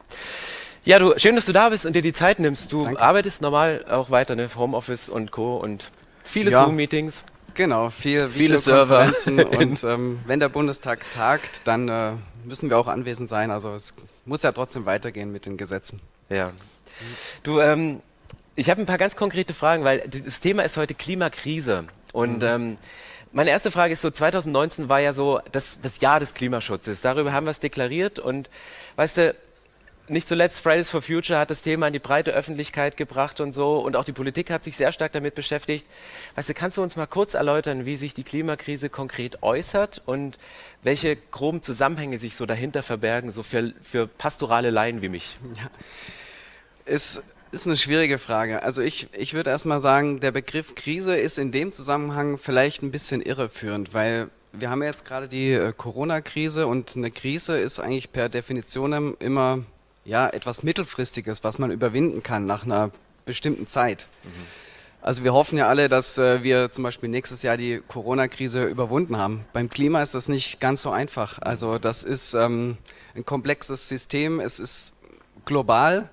Ja, 0.90 0.98
du, 0.98 1.16
schön, 1.18 1.36
dass 1.36 1.46
du 1.46 1.52
da 1.52 1.68
bist 1.68 1.86
und 1.86 1.92
dir 1.92 2.02
die 2.02 2.12
Zeit 2.12 2.40
nimmst. 2.40 2.72
Du 2.72 2.82
Danke. 2.82 3.00
arbeitest 3.00 3.42
normal 3.42 3.84
auch 3.88 4.10
weiter, 4.10 4.34
ne? 4.34 4.50
Homeoffice 4.56 5.08
und 5.08 5.30
Co. 5.30 5.56
und 5.56 5.88
viele 6.24 6.50
ja, 6.50 6.64
Zoom-Meetings. 6.64 7.22
Genau, 7.54 7.90
viel 7.90 8.28
viele 8.28 8.58
Server. 8.58 9.12
und 9.56 9.84
ähm, 9.84 10.18
wenn 10.26 10.40
der 10.40 10.48
Bundestag 10.48 11.08
tagt, 11.10 11.62
dann 11.64 11.88
äh, 11.88 12.14
müssen 12.44 12.70
wir 12.70 12.76
auch 12.76 12.88
anwesend 12.88 13.30
sein. 13.30 13.52
Also 13.52 13.72
es 13.72 13.94
muss 14.24 14.42
ja 14.42 14.50
trotzdem 14.50 14.84
weitergehen 14.84 15.30
mit 15.30 15.46
den 15.46 15.56
Gesetzen. 15.56 16.00
Ja. 16.28 16.50
Du, 17.44 17.60
ähm, 17.60 18.00
ich 18.56 18.68
habe 18.68 18.82
ein 18.82 18.86
paar 18.86 18.98
ganz 18.98 19.14
konkrete 19.14 19.54
Fragen, 19.54 19.84
weil 19.84 20.00
das 20.00 20.40
Thema 20.40 20.64
ist 20.64 20.76
heute 20.76 20.94
Klimakrise. 20.94 21.84
Und 22.12 22.38
mhm. 22.38 22.48
ähm, 22.48 22.78
Meine 23.30 23.50
erste 23.50 23.70
Frage 23.70 23.92
ist 23.92 24.02
so, 24.02 24.10
2019 24.10 24.88
war 24.88 24.98
ja 24.98 25.12
so 25.12 25.38
das, 25.52 25.80
das 25.80 26.00
Jahr 26.00 26.18
des 26.18 26.34
Klimaschutzes. 26.34 27.00
Darüber 27.00 27.32
haben 27.32 27.46
wir 27.46 27.52
es 27.52 27.60
deklariert 27.60 28.18
und 28.18 28.50
weißt 28.96 29.18
du, 29.18 29.34
nicht 30.10 30.28
zuletzt 30.28 30.60
Fridays 30.60 30.90
for 30.90 31.02
Future 31.02 31.38
hat 31.38 31.50
das 31.50 31.62
Thema 31.62 31.86
in 31.86 31.92
die 31.92 31.98
breite 31.98 32.32
Öffentlichkeit 32.32 32.96
gebracht 32.96 33.40
und 33.40 33.52
so 33.52 33.78
und 33.78 33.96
auch 33.96 34.04
die 34.04 34.12
Politik 34.12 34.50
hat 34.50 34.64
sich 34.64 34.76
sehr 34.76 34.92
stark 34.92 35.12
damit 35.12 35.34
beschäftigt. 35.34 35.86
Weißt 36.34 36.48
du, 36.48 36.54
kannst 36.54 36.76
du 36.76 36.82
uns 36.82 36.96
mal 36.96 37.06
kurz 37.06 37.34
erläutern, 37.34 37.86
wie 37.86 37.96
sich 37.96 38.14
die 38.14 38.24
Klimakrise 38.24 38.90
konkret 38.90 39.42
äußert 39.42 40.02
und 40.06 40.38
welche 40.82 41.16
groben 41.16 41.62
Zusammenhänge 41.62 42.18
sich 42.18 42.36
so 42.36 42.46
dahinter 42.46 42.82
verbergen, 42.82 43.30
so 43.30 43.42
für, 43.42 43.72
für 43.82 44.06
pastorale 44.06 44.70
Laien 44.70 45.02
wie 45.02 45.08
mich? 45.08 45.36
Ja. 45.56 45.70
Es 46.86 47.22
ist 47.52 47.66
eine 47.66 47.76
schwierige 47.76 48.18
Frage. 48.18 48.62
Also 48.62 48.82
ich, 48.82 49.08
ich 49.12 49.34
würde 49.34 49.50
erstmal 49.50 49.80
sagen, 49.80 50.20
der 50.20 50.32
Begriff 50.32 50.74
Krise 50.74 51.16
ist 51.16 51.38
in 51.38 51.52
dem 51.52 51.72
Zusammenhang 51.72 52.38
vielleicht 52.38 52.82
ein 52.82 52.90
bisschen 52.90 53.20
irreführend, 53.20 53.94
weil 53.94 54.28
wir 54.52 54.70
haben 54.70 54.82
jetzt 54.82 55.04
gerade 55.04 55.28
die 55.28 55.52
äh, 55.52 55.72
Corona-Krise 55.76 56.66
und 56.66 56.96
eine 56.96 57.10
Krise 57.10 57.58
ist 57.58 57.78
eigentlich 57.78 58.10
per 58.10 58.28
Definition 58.28 59.14
immer 59.20 59.64
ja, 60.04 60.28
etwas 60.28 60.62
Mittelfristiges, 60.62 61.44
was 61.44 61.58
man 61.58 61.70
überwinden 61.70 62.22
kann 62.22 62.46
nach 62.46 62.64
einer 62.64 62.90
bestimmten 63.24 63.66
Zeit. 63.66 64.08
Mhm. 64.24 64.28
Also 65.02 65.24
wir 65.24 65.32
hoffen 65.32 65.56
ja 65.56 65.68
alle, 65.68 65.88
dass 65.88 66.18
äh, 66.18 66.42
wir 66.42 66.72
zum 66.72 66.84
Beispiel 66.84 67.08
nächstes 67.08 67.42
Jahr 67.42 67.56
die 67.56 67.80
Corona-Krise 67.88 68.64
überwunden 68.64 69.16
haben. 69.16 69.46
Beim 69.54 69.70
Klima 69.70 70.02
ist 70.02 70.14
das 70.14 70.28
nicht 70.28 70.60
ganz 70.60 70.82
so 70.82 70.90
einfach. 70.90 71.38
Also 71.40 71.78
das 71.78 72.04
ist 72.04 72.34
ähm, 72.34 72.76
ein 73.14 73.24
komplexes 73.24 73.88
System, 73.88 74.40
es 74.40 74.58
ist 74.58 74.94
global 75.46 76.10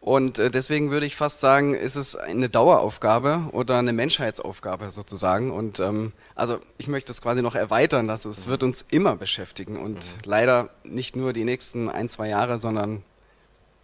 und 0.00 0.38
äh, 0.38 0.50
deswegen 0.50 0.90
würde 0.90 1.04
ich 1.04 1.14
fast 1.14 1.40
sagen, 1.40 1.74
ist 1.74 1.96
es 1.96 2.16
eine 2.16 2.48
Daueraufgabe 2.48 3.48
oder 3.52 3.78
eine 3.78 3.92
Menschheitsaufgabe 3.92 4.90
sozusagen. 4.90 5.50
Und 5.50 5.78
ähm, 5.80 6.12
also 6.34 6.58
ich 6.78 6.88
möchte 6.88 7.12
es 7.12 7.20
quasi 7.20 7.42
noch 7.42 7.54
erweitern, 7.54 8.08
dass 8.08 8.24
es 8.24 8.48
wird 8.48 8.62
uns 8.62 8.82
immer 8.90 9.16
beschäftigen 9.16 9.76
und 9.76 9.96
mhm. 9.96 10.20
leider 10.24 10.70
nicht 10.84 11.16
nur 11.16 11.34
die 11.34 11.44
nächsten 11.44 11.90
ein, 11.90 12.08
zwei 12.08 12.28
Jahre, 12.28 12.58
sondern 12.58 13.02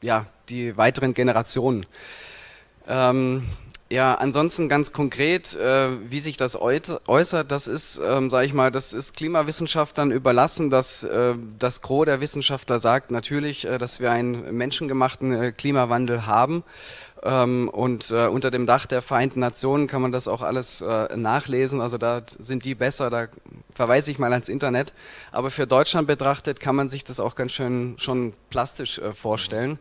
ja, 0.02 0.26
die 0.48 0.76
weiteren 0.76 1.14
Generationen. 1.14 1.86
Ähm, 2.88 3.48
ja, 3.88 4.16
ansonsten 4.16 4.68
ganz 4.68 4.92
konkret, 4.92 5.54
äh, 5.54 6.10
wie 6.10 6.18
sich 6.18 6.36
das 6.36 6.60
äußert, 6.60 7.52
das 7.52 7.68
ist, 7.68 8.00
ähm, 8.04 8.30
sage 8.30 8.46
ich 8.46 8.52
mal, 8.52 8.72
das 8.72 8.92
ist 8.92 9.14
Klimawissenschaftlern 9.14 10.10
überlassen, 10.10 10.70
dass 10.70 11.04
äh, 11.04 11.34
das 11.60 11.82
Gros 11.82 12.04
der 12.04 12.20
Wissenschaftler 12.20 12.80
sagt 12.80 13.12
natürlich, 13.12 13.64
äh, 13.64 13.78
dass 13.78 14.00
wir 14.00 14.10
einen 14.10 14.56
menschengemachten 14.56 15.32
äh, 15.32 15.52
Klimawandel 15.52 16.26
haben. 16.26 16.64
Ähm, 17.26 17.68
und 17.68 18.10
äh, 18.10 18.26
unter 18.26 18.50
dem 18.50 18.66
Dach 18.66 18.86
der 18.86 19.02
Vereinten 19.02 19.40
Nationen 19.40 19.88
kann 19.88 20.00
man 20.00 20.12
das 20.12 20.28
auch 20.28 20.42
alles 20.42 20.80
äh, 20.80 21.16
nachlesen. 21.16 21.80
Also 21.80 21.98
da 21.98 22.22
sind 22.26 22.64
die 22.64 22.74
besser, 22.74 23.10
da 23.10 23.26
verweise 23.74 24.10
ich 24.10 24.18
mal 24.18 24.32
ans 24.32 24.48
Internet. 24.48 24.92
Aber 25.32 25.50
für 25.50 25.66
Deutschland 25.66 26.06
betrachtet 26.06 26.60
kann 26.60 26.76
man 26.76 26.88
sich 26.88 27.02
das 27.02 27.18
auch 27.18 27.34
ganz 27.34 27.52
schön 27.52 27.96
schon 27.98 28.32
plastisch 28.50 29.00
vorstellen. 29.12 29.70
Mhm. 29.70 29.78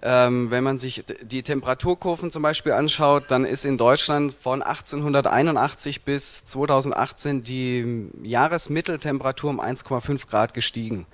Ähm, 0.00 0.50
wenn 0.52 0.62
man 0.62 0.78
sich 0.78 1.04
die 1.22 1.42
Temperaturkurven 1.42 2.30
zum 2.30 2.42
Beispiel 2.42 2.72
anschaut, 2.72 3.24
dann 3.32 3.44
ist 3.44 3.64
in 3.64 3.78
Deutschland 3.78 4.32
von 4.32 4.62
1881 4.62 6.02
bis 6.02 6.46
2018 6.46 7.42
die 7.42 8.08
Jahresmitteltemperatur 8.22 9.50
um 9.50 9.60
1,5 9.60 10.28
Grad 10.28 10.54
gestiegen. 10.54 11.06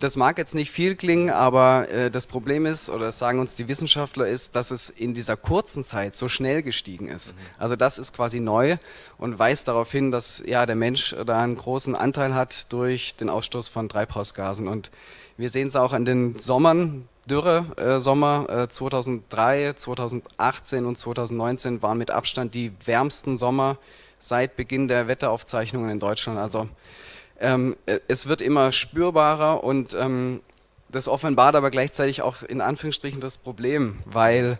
Das 0.00 0.16
mag 0.16 0.38
jetzt 0.38 0.54
nicht 0.54 0.70
viel 0.70 0.96
klingen, 0.96 1.30
aber 1.30 1.88
äh, 1.90 2.10
das 2.10 2.26
Problem 2.26 2.64
ist, 2.64 2.88
oder 2.88 3.06
das 3.06 3.18
sagen 3.18 3.38
uns 3.38 3.54
die 3.54 3.68
Wissenschaftler, 3.68 4.26
ist, 4.26 4.56
dass 4.56 4.70
es 4.70 4.88
in 4.88 5.12
dieser 5.12 5.36
kurzen 5.36 5.84
Zeit 5.84 6.16
so 6.16 6.26
schnell 6.26 6.62
gestiegen 6.62 7.08
ist. 7.08 7.36
Mhm. 7.36 7.40
Also 7.58 7.76
das 7.76 7.98
ist 7.98 8.14
quasi 8.14 8.40
neu 8.40 8.78
und 9.18 9.38
weist 9.38 9.68
darauf 9.68 9.92
hin, 9.92 10.10
dass 10.10 10.42
ja 10.46 10.64
der 10.64 10.76
Mensch 10.76 11.14
da 11.26 11.42
einen 11.42 11.56
großen 11.56 11.94
Anteil 11.94 12.34
hat 12.34 12.72
durch 12.72 13.14
den 13.16 13.28
Ausstoß 13.28 13.68
von 13.68 13.90
Treibhausgasen. 13.90 14.68
Und 14.68 14.90
wir 15.36 15.50
sehen 15.50 15.68
es 15.68 15.76
auch 15.76 15.92
an 15.92 16.06
den 16.06 16.38
Sommern, 16.38 17.06
Dürre 17.26 17.66
äh, 17.76 18.00
Sommer 18.00 18.46
äh, 18.48 18.68
2003, 18.68 19.74
2018 19.74 20.86
und 20.86 20.96
2019 20.96 21.82
waren 21.82 21.98
mit 21.98 22.10
Abstand 22.10 22.54
die 22.54 22.72
wärmsten 22.86 23.36
Sommer 23.36 23.76
seit 24.18 24.56
Beginn 24.56 24.88
der 24.88 25.08
Wetteraufzeichnungen 25.08 25.90
in 25.90 26.00
Deutschland. 26.00 26.38
Also 26.38 26.68
ähm, 27.40 27.76
äh, 27.86 27.98
es 28.08 28.28
wird 28.28 28.40
immer 28.40 28.72
spürbarer 28.72 29.64
und 29.64 29.94
ähm, 29.94 30.40
das 30.88 31.08
offenbart 31.08 31.56
aber 31.56 31.70
gleichzeitig 31.70 32.22
auch 32.22 32.42
in 32.42 32.60
Anführungsstrichen 32.60 33.20
das 33.20 33.38
Problem, 33.38 33.96
weil 34.04 34.58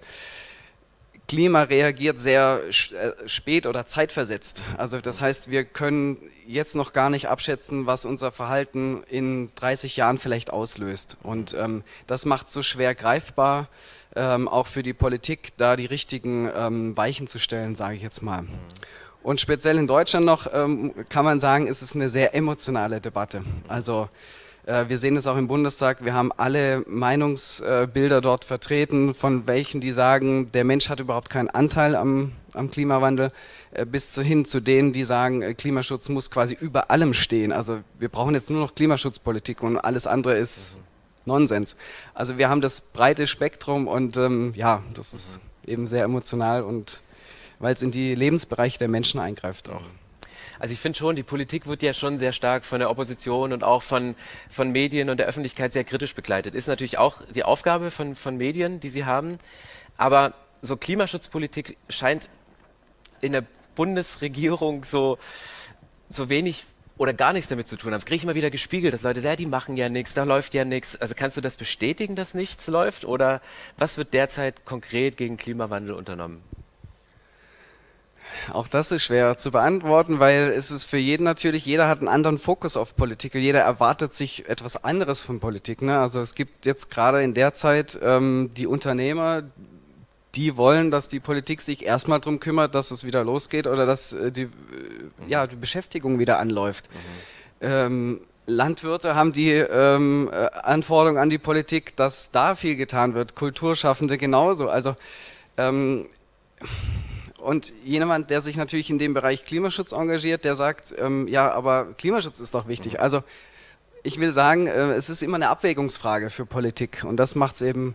Klima 1.31 1.63
reagiert 1.63 2.19
sehr 2.19 2.61
äh, 2.67 3.29
spät 3.29 3.69
oder 3.69 3.87
zeitversetzt. 3.87 4.65
Also 4.77 5.01
das 5.01 5.21
heißt, 5.21 5.49
wir 5.49 5.65
können 5.65 6.17
jetzt 6.45 6.75
noch 6.75 6.93
gar 6.93 7.09
nicht 7.09 7.29
abschätzen, 7.29 7.87
was 7.87 8.05
unser 8.05 8.33
Verhalten 8.33 9.05
in 9.09 9.51
30 9.55 9.97
Jahren 9.97 10.19
vielleicht 10.19 10.53
auslöst. 10.53 11.17
Und 11.23 11.55
ähm, 11.55 11.85
das 12.09 12.25
macht 12.25 12.49
es 12.49 12.53
so 12.53 12.63
schwer 12.63 12.97
greifbar, 12.97 13.69
ähm, 14.17 14.49
auch 14.49 14.67
für 14.67 14.83
die 14.83 14.93
Politik, 14.93 15.53
da 15.57 15.77
die 15.77 15.87
richtigen 15.87 16.51
ähm, 16.53 16.97
Weichen 16.97 17.29
zu 17.29 17.39
stellen, 17.39 17.77
sage 17.77 17.95
ich 17.95 18.03
jetzt 18.03 18.23
mal. 18.23 18.45
Und 19.23 19.41
speziell 19.41 19.79
in 19.79 19.87
Deutschland 19.87 20.25
noch 20.25 20.47
ähm, 20.53 20.93
kann 21.09 21.25
man 21.25 21.41
sagen, 21.41 21.67
ist 21.67 21.83
es 21.83 21.95
eine 21.95 22.09
sehr 22.09 22.35
emotionale 22.35 23.01
Debatte. 23.01 23.43
Also 23.69 24.09
äh, 24.67 24.89
wir 24.89 24.99
sehen 24.99 25.17
es 25.17 25.27
auch 25.27 25.37
im 25.37 25.49
Bundestag. 25.49 26.05
Wir 26.05 26.15
haben 26.15 26.33
alle 26.37 26.83
Meinungsbilder 26.87 28.21
dort 28.21 28.45
vertreten, 28.45 29.13
von 29.13 29.47
welchen 29.47 29.81
die 29.81 29.93
sagen, 29.93 30.51
der 30.53 30.65
Mensch 30.65 30.89
hat 30.89 31.01
überhaupt 31.01 31.29
keinen 31.29 31.51
Anteil 31.51 31.97
am, 31.97 32.33
am 32.55 32.71
Klimawandel, 32.71 33.33
äh, 33.73 33.85
bis 33.85 34.15
hin 34.15 34.45
zu 34.45 34.61
denen, 34.61 34.93
die 34.93 35.05
sagen, 35.05 35.43
äh, 35.43 35.55
Klimaschutz 35.55 36.09
muss 36.09 36.31
quasi 36.31 36.57
über 36.59 36.91
allem 36.91 37.13
stehen. 37.13 37.53
Also 37.53 37.81
wir 37.99 38.09
brauchen 38.09 38.35
jetzt 38.35 38.49
nur 38.49 38.61
noch 38.61 38.75
Klimaschutzpolitik 38.75 39.63
und 39.63 39.79
alles 39.79 40.07
andere 40.07 40.35
ist. 40.35 40.77
Nonsens. 41.27 41.77
Also 42.15 42.39
wir 42.39 42.49
haben 42.49 42.63
das 42.63 42.81
breite 42.81 43.27
Spektrum 43.27 43.89
und 43.89 44.17
ähm, 44.17 44.55
ja, 44.57 44.83
das 44.95 45.13
ist 45.13 45.39
eben 45.67 45.87
sehr 45.87 46.05
emotional 46.05 46.63
und 46.63 47.03
weil 47.61 47.75
es 47.75 47.83
in 47.83 47.93
die 47.93 48.15
Lebensbereiche 48.15 48.79
der 48.79 48.89
Menschen 48.89 49.21
eingreift 49.21 49.71
auch. 49.71 49.83
Also 50.59 50.75
ich 50.75 50.81
finde 50.81 50.99
schon, 50.99 51.17
die 51.17 51.23
Politik 51.23 51.67
wird 51.67 51.83
ja 51.83 51.95
schon 51.95 52.19
sehr 52.19 52.33
stark 52.33 52.65
von 52.65 52.81
der 52.81 52.91
Opposition 52.91 53.53
und 53.53 53.65
auch 53.65 53.83
von, 53.83 54.15
von 54.51 54.71
Medien 54.73 55.09
und 55.09 55.17
der 55.17 55.27
Öffentlichkeit 55.27 55.73
sehr 55.73 55.85
kritisch 55.85 56.15
begleitet. 56.15 56.55
Ist 56.55 56.67
natürlich 56.67 56.99
auch 56.99 57.23
die 57.35 57.45
Aufgabe 57.45 57.91
von, 57.91 58.15
von 58.15 58.37
Medien, 58.37 58.79
die 58.79 58.91
sie 58.91 59.07
haben. 59.07 59.39
Aber 59.97 60.35
so 60.61 60.77
Klimaschutzpolitik 60.77 61.79
scheint 61.89 62.29
in 63.23 63.33
der 63.33 63.45
Bundesregierung 63.75 64.85
so, 64.85 65.19
so 66.11 66.29
wenig 66.29 66.65
oder 66.99 67.15
gar 67.15 67.33
nichts 67.33 67.49
damit 67.49 67.67
zu 67.67 67.79
tun 67.79 67.93
haben. 67.93 68.01
Das 68.01 68.05
kriege 68.05 68.17
ich 68.17 68.25
immer 68.25 68.35
wieder 68.35 68.51
gespiegelt, 68.51 68.93
dass 68.93 69.01
Leute 69.01 69.23
sagen, 69.23 69.33
ja, 69.33 69.37
die 69.37 69.47
machen 69.47 69.79
ja 69.79 69.89
nichts, 69.89 70.13
da 70.13 70.25
läuft 70.25 70.53
ja 70.53 70.67
nichts. 70.67 70.97
Also 70.97 71.15
kannst 71.15 71.39
du 71.39 71.41
das 71.41 71.57
bestätigen, 71.57 72.17
dass 72.17 72.35
nichts 72.35 72.67
läuft? 72.67 73.07
Oder 73.07 73.41
was 73.79 73.97
wird 73.97 74.13
derzeit 74.13 74.67
konkret 74.67 75.17
gegen 75.17 75.39
Klimawandel 75.39 75.95
unternommen? 75.95 76.43
Auch 78.53 78.69
das 78.69 78.93
ist 78.93 79.05
schwer 79.05 79.37
zu 79.37 79.51
beantworten, 79.51 80.19
weil 80.19 80.53
es 80.57 80.71
ist 80.71 80.85
für 80.85 80.97
jeden 80.97 81.25
natürlich, 81.25 81.67
jeder 81.67 81.89
hat 81.89 81.99
einen 81.99 82.09
anderen 82.09 82.39
Fokus 82.39 82.77
auf 82.77 82.97
Politik. 82.97 83.35
Jeder 83.35 83.61
erwartet 83.61 84.15
sich 84.15 84.49
etwas 84.49 84.83
anderes 84.85 85.21
von 85.21 85.41
Politik. 85.41 85.83
Ne? 85.83 85.99
Also 85.99 86.21
es 86.21 86.35
gibt 86.35 86.67
jetzt 86.67 86.91
gerade 86.91 87.23
in 87.23 87.35
der 87.35 87.55
Zeit 87.55 87.99
ähm, 88.03 88.51
die 88.57 88.67
Unternehmer, 88.67 89.43
die 90.35 90.57
wollen, 90.57 90.91
dass 90.91 91.09
die 91.09 91.21
Politik 91.21 91.61
sich 91.61 91.85
erstmal 91.85 92.21
darum 92.21 92.41
kümmert, 92.41 92.75
dass 92.75 92.91
es 92.91 93.05
wieder 93.05 93.25
losgeht 93.25 93.67
oder 93.67 93.87
dass 93.87 94.13
äh, 94.13 94.31
die, 94.31 94.43
äh, 94.43 94.49
ja, 95.29 95.47
die 95.47 95.57
Beschäftigung 95.57 96.19
wieder 96.19 96.39
anläuft. 96.39 96.89
Mhm. 96.93 97.67
Ähm, 97.67 98.21
Landwirte 98.47 99.15
haben 99.15 99.33
die 99.33 99.53
ähm, 99.53 100.29
äh, 100.33 100.47
Anforderung 100.63 101.19
an 101.19 101.31
die 101.31 101.39
Politik, 101.39 101.97
dass 101.97 102.31
da 102.31 102.55
viel 102.55 102.77
getan 102.77 103.15
wird. 103.15 103.35
Kulturschaffende 103.35 104.19
genauso. 104.19 104.69
Also 104.69 104.97
ähm, 105.57 106.07
und 107.41 107.73
jemand, 107.85 108.31
der 108.31 108.41
sich 108.41 108.57
natürlich 108.57 108.91
in 108.91 108.99
dem 108.99 109.15
Bereich 109.15 109.45
Klimaschutz 109.45 109.93
engagiert, 109.93 110.45
der 110.45 110.57
sagt, 110.57 110.95
ähm, 110.99 111.29
ja, 111.29 111.51
aber 111.51 111.95
Klimaschutz 111.99 112.41
ist 112.41 112.55
doch 112.55 112.69
wichtig. 112.69 112.95
Mhm. 112.95 113.01
Also 113.01 113.23
ich 114.03 114.21
will 114.21 114.33
sagen, 114.33 114.67
äh, 114.67 114.93
es 114.93 115.11
ist 115.11 115.23
immer 115.23 115.37
eine 115.37 115.49
Abwägungsfrage 115.49 116.31
für 116.31 116.47
Politik 116.47 117.05
und 117.05 117.17
das 117.17 117.35
macht 117.35 117.57
es 117.57 117.63
eben 117.63 117.95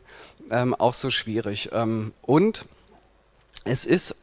ähm, 0.52 0.74
auch 0.74 0.94
so 0.94 1.10
schwierig. 1.10 1.70
Ähm, 1.74 2.14
und 2.22 2.66
es 3.64 3.86
ist 3.86 4.18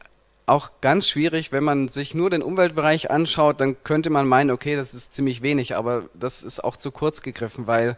auch 0.45 0.71
ganz 0.81 1.07
schwierig, 1.07 1.51
wenn 1.51 1.63
man 1.63 1.87
sich 1.87 2.15
nur 2.15 2.29
den 2.29 2.41
Umweltbereich 2.41 3.09
anschaut, 3.09 3.61
dann 3.61 3.81
könnte 3.83 4.09
man 4.09 4.27
meinen, 4.27 4.51
okay, 4.51 4.75
das 4.75 4.93
ist 4.93 5.13
ziemlich 5.13 5.41
wenig, 5.41 5.75
aber 5.75 6.09
das 6.13 6.43
ist 6.43 6.63
auch 6.63 6.75
zu 6.75 6.91
kurz 6.91 7.21
gegriffen, 7.21 7.67
weil 7.67 7.97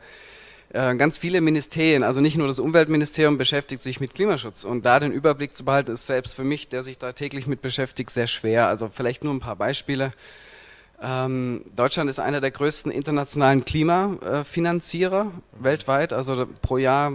ganz 0.74 1.18
viele 1.18 1.40
Ministerien, 1.40 2.04
also 2.04 2.20
nicht 2.20 2.38
nur 2.38 2.48
das 2.48 2.60
Umweltministerium 2.60 3.38
beschäftigt 3.38 3.82
sich 3.82 4.02
mit 4.02 4.14
Klimaschutz 4.14 4.66
und 4.66 4.86
da 4.86 5.00
den 5.00 5.14
Überblick 5.14 5.56
zu 5.56 5.64
behalten, 5.64 5.92
ist 5.92 6.06
selbst 6.06 6.36
für 6.36 6.44
mich, 6.44 6.68
der 6.68 6.84
sich 6.84 6.98
da 6.98 7.14
täglich 7.14 7.48
mit 7.48 7.62
beschäftigt, 7.62 8.10
sehr 8.10 8.28
schwer. 8.28 8.68
Also 8.68 8.90
vielleicht 8.90 9.24
nur 9.24 9.34
ein 9.34 9.40
paar 9.40 9.56
Beispiele. 9.56 10.12
Ähm, 11.02 11.64
Deutschland 11.76 12.10
ist 12.10 12.20
einer 12.20 12.42
der 12.42 12.52
größten 12.52 12.92
internationalen 12.92 13.66
Klimafinanzierer 13.66 15.32
äh, 15.32 15.64
weltweit. 15.64 16.14
Also 16.14 16.48
pro 16.62 16.78
Jahr 16.78 17.14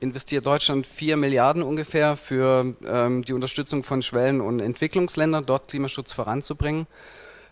investiert 0.00 0.46
Deutschland 0.46 0.86
4 0.86 1.16
Milliarden 1.16 1.62
ungefähr 1.62 2.16
für 2.16 2.74
ähm, 2.86 3.24
die 3.24 3.32
Unterstützung 3.32 3.82
von 3.82 4.02
Schwellen- 4.02 4.40
und 4.40 4.60
Entwicklungsländern, 4.60 5.44
dort 5.44 5.68
Klimaschutz 5.68 6.12
voranzubringen. 6.12 6.86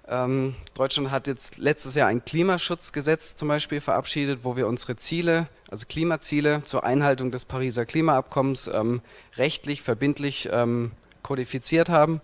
Ähm, 0.06 0.54
Deutschland 0.74 1.10
hat 1.10 1.26
jetzt 1.26 1.56
letztes 1.56 1.94
Jahr 1.94 2.08
ein 2.08 2.24
Klimaschutzgesetz 2.24 3.36
zum 3.36 3.48
Beispiel 3.48 3.80
verabschiedet, 3.80 4.44
wo 4.44 4.56
wir 4.56 4.66
unsere 4.66 4.96
Ziele, 4.96 5.46
also 5.70 5.86
Klimaziele 5.88 6.62
zur 6.64 6.84
Einhaltung 6.84 7.30
des 7.30 7.46
Pariser 7.46 7.86
Klimaabkommens 7.86 8.68
ähm, 8.68 9.00
rechtlich 9.36 9.80
verbindlich 9.80 10.48
ähm, 10.52 10.90
kodifiziert 11.22 11.88
haben. 11.88 12.20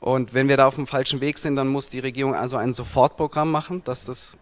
Und 0.00 0.32
wenn 0.32 0.48
wir 0.48 0.56
da 0.56 0.66
auf 0.66 0.76
dem 0.76 0.86
falschen 0.86 1.20
Weg 1.20 1.38
sind, 1.38 1.56
dann 1.56 1.66
muss 1.66 1.88
die 1.88 1.98
Regierung 1.98 2.36
also 2.36 2.56
ein 2.56 2.72
Sofortprogramm 2.72 3.50
machen, 3.50 3.82
dass 3.82 4.04
das 4.04 4.36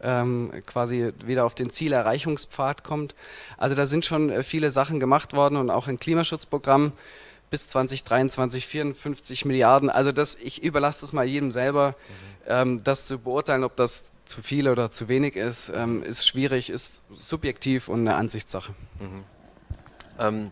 ähm, 0.00 0.52
quasi 0.66 1.12
wieder 1.24 1.44
auf 1.44 1.56
den 1.56 1.70
Zielerreichungspfad 1.70 2.84
kommt. 2.84 3.16
Also 3.56 3.74
da 3.74 3.86
sind 3.86 4.04
schon 4.04 4.30
äh, 4.30 4.42
viele 4.44 4.70
Sachen 4.70 5.00
gemacht 5.00 5.32
worden 5.32 5.56
und 5.56 5.70
auch 5.70 5.88
ein 5.88 5.98
Klimaschutzprogramm 5.98 6.92
bis 7.50 7.68
2023 7.68 8.66
54 8.66 9.44
Milliarden. 9.44 9.90
Also 9.90 10.12
das, 10.12 10.36
ich 10.36 10.62
überlasse 10.62 11.02
das 11.02 11.12
mal 11.12 11.24
jedem 11.24 11.50
selber, 11.50 11.90
mhm. 11.90 11.94
ähm, 12.48 12.84
das 12.84 13.06
zu 13.06 13.18
beurteilen, 13.18 13.64
ob 13.64 13.76
das 13.76 14.12
zu 14.24 14.42
viel 14.42 14.68
oder 14.68 14.90
zu 14.90 15.08
wenig 15.08 15.36
ist, 15.36 15.72
ähm, 15.74 16.02
ist 16.02 16.26
schwierig, 16.26 16.70
ist 16.70 17.02
subjektiv 17.16 17.88
und 17.88 18.00
eine 18.00 18.16
Ansichtssache. 18.16 18.74
Mhm. 18.98 19.24
Ähm, 20.18 20.50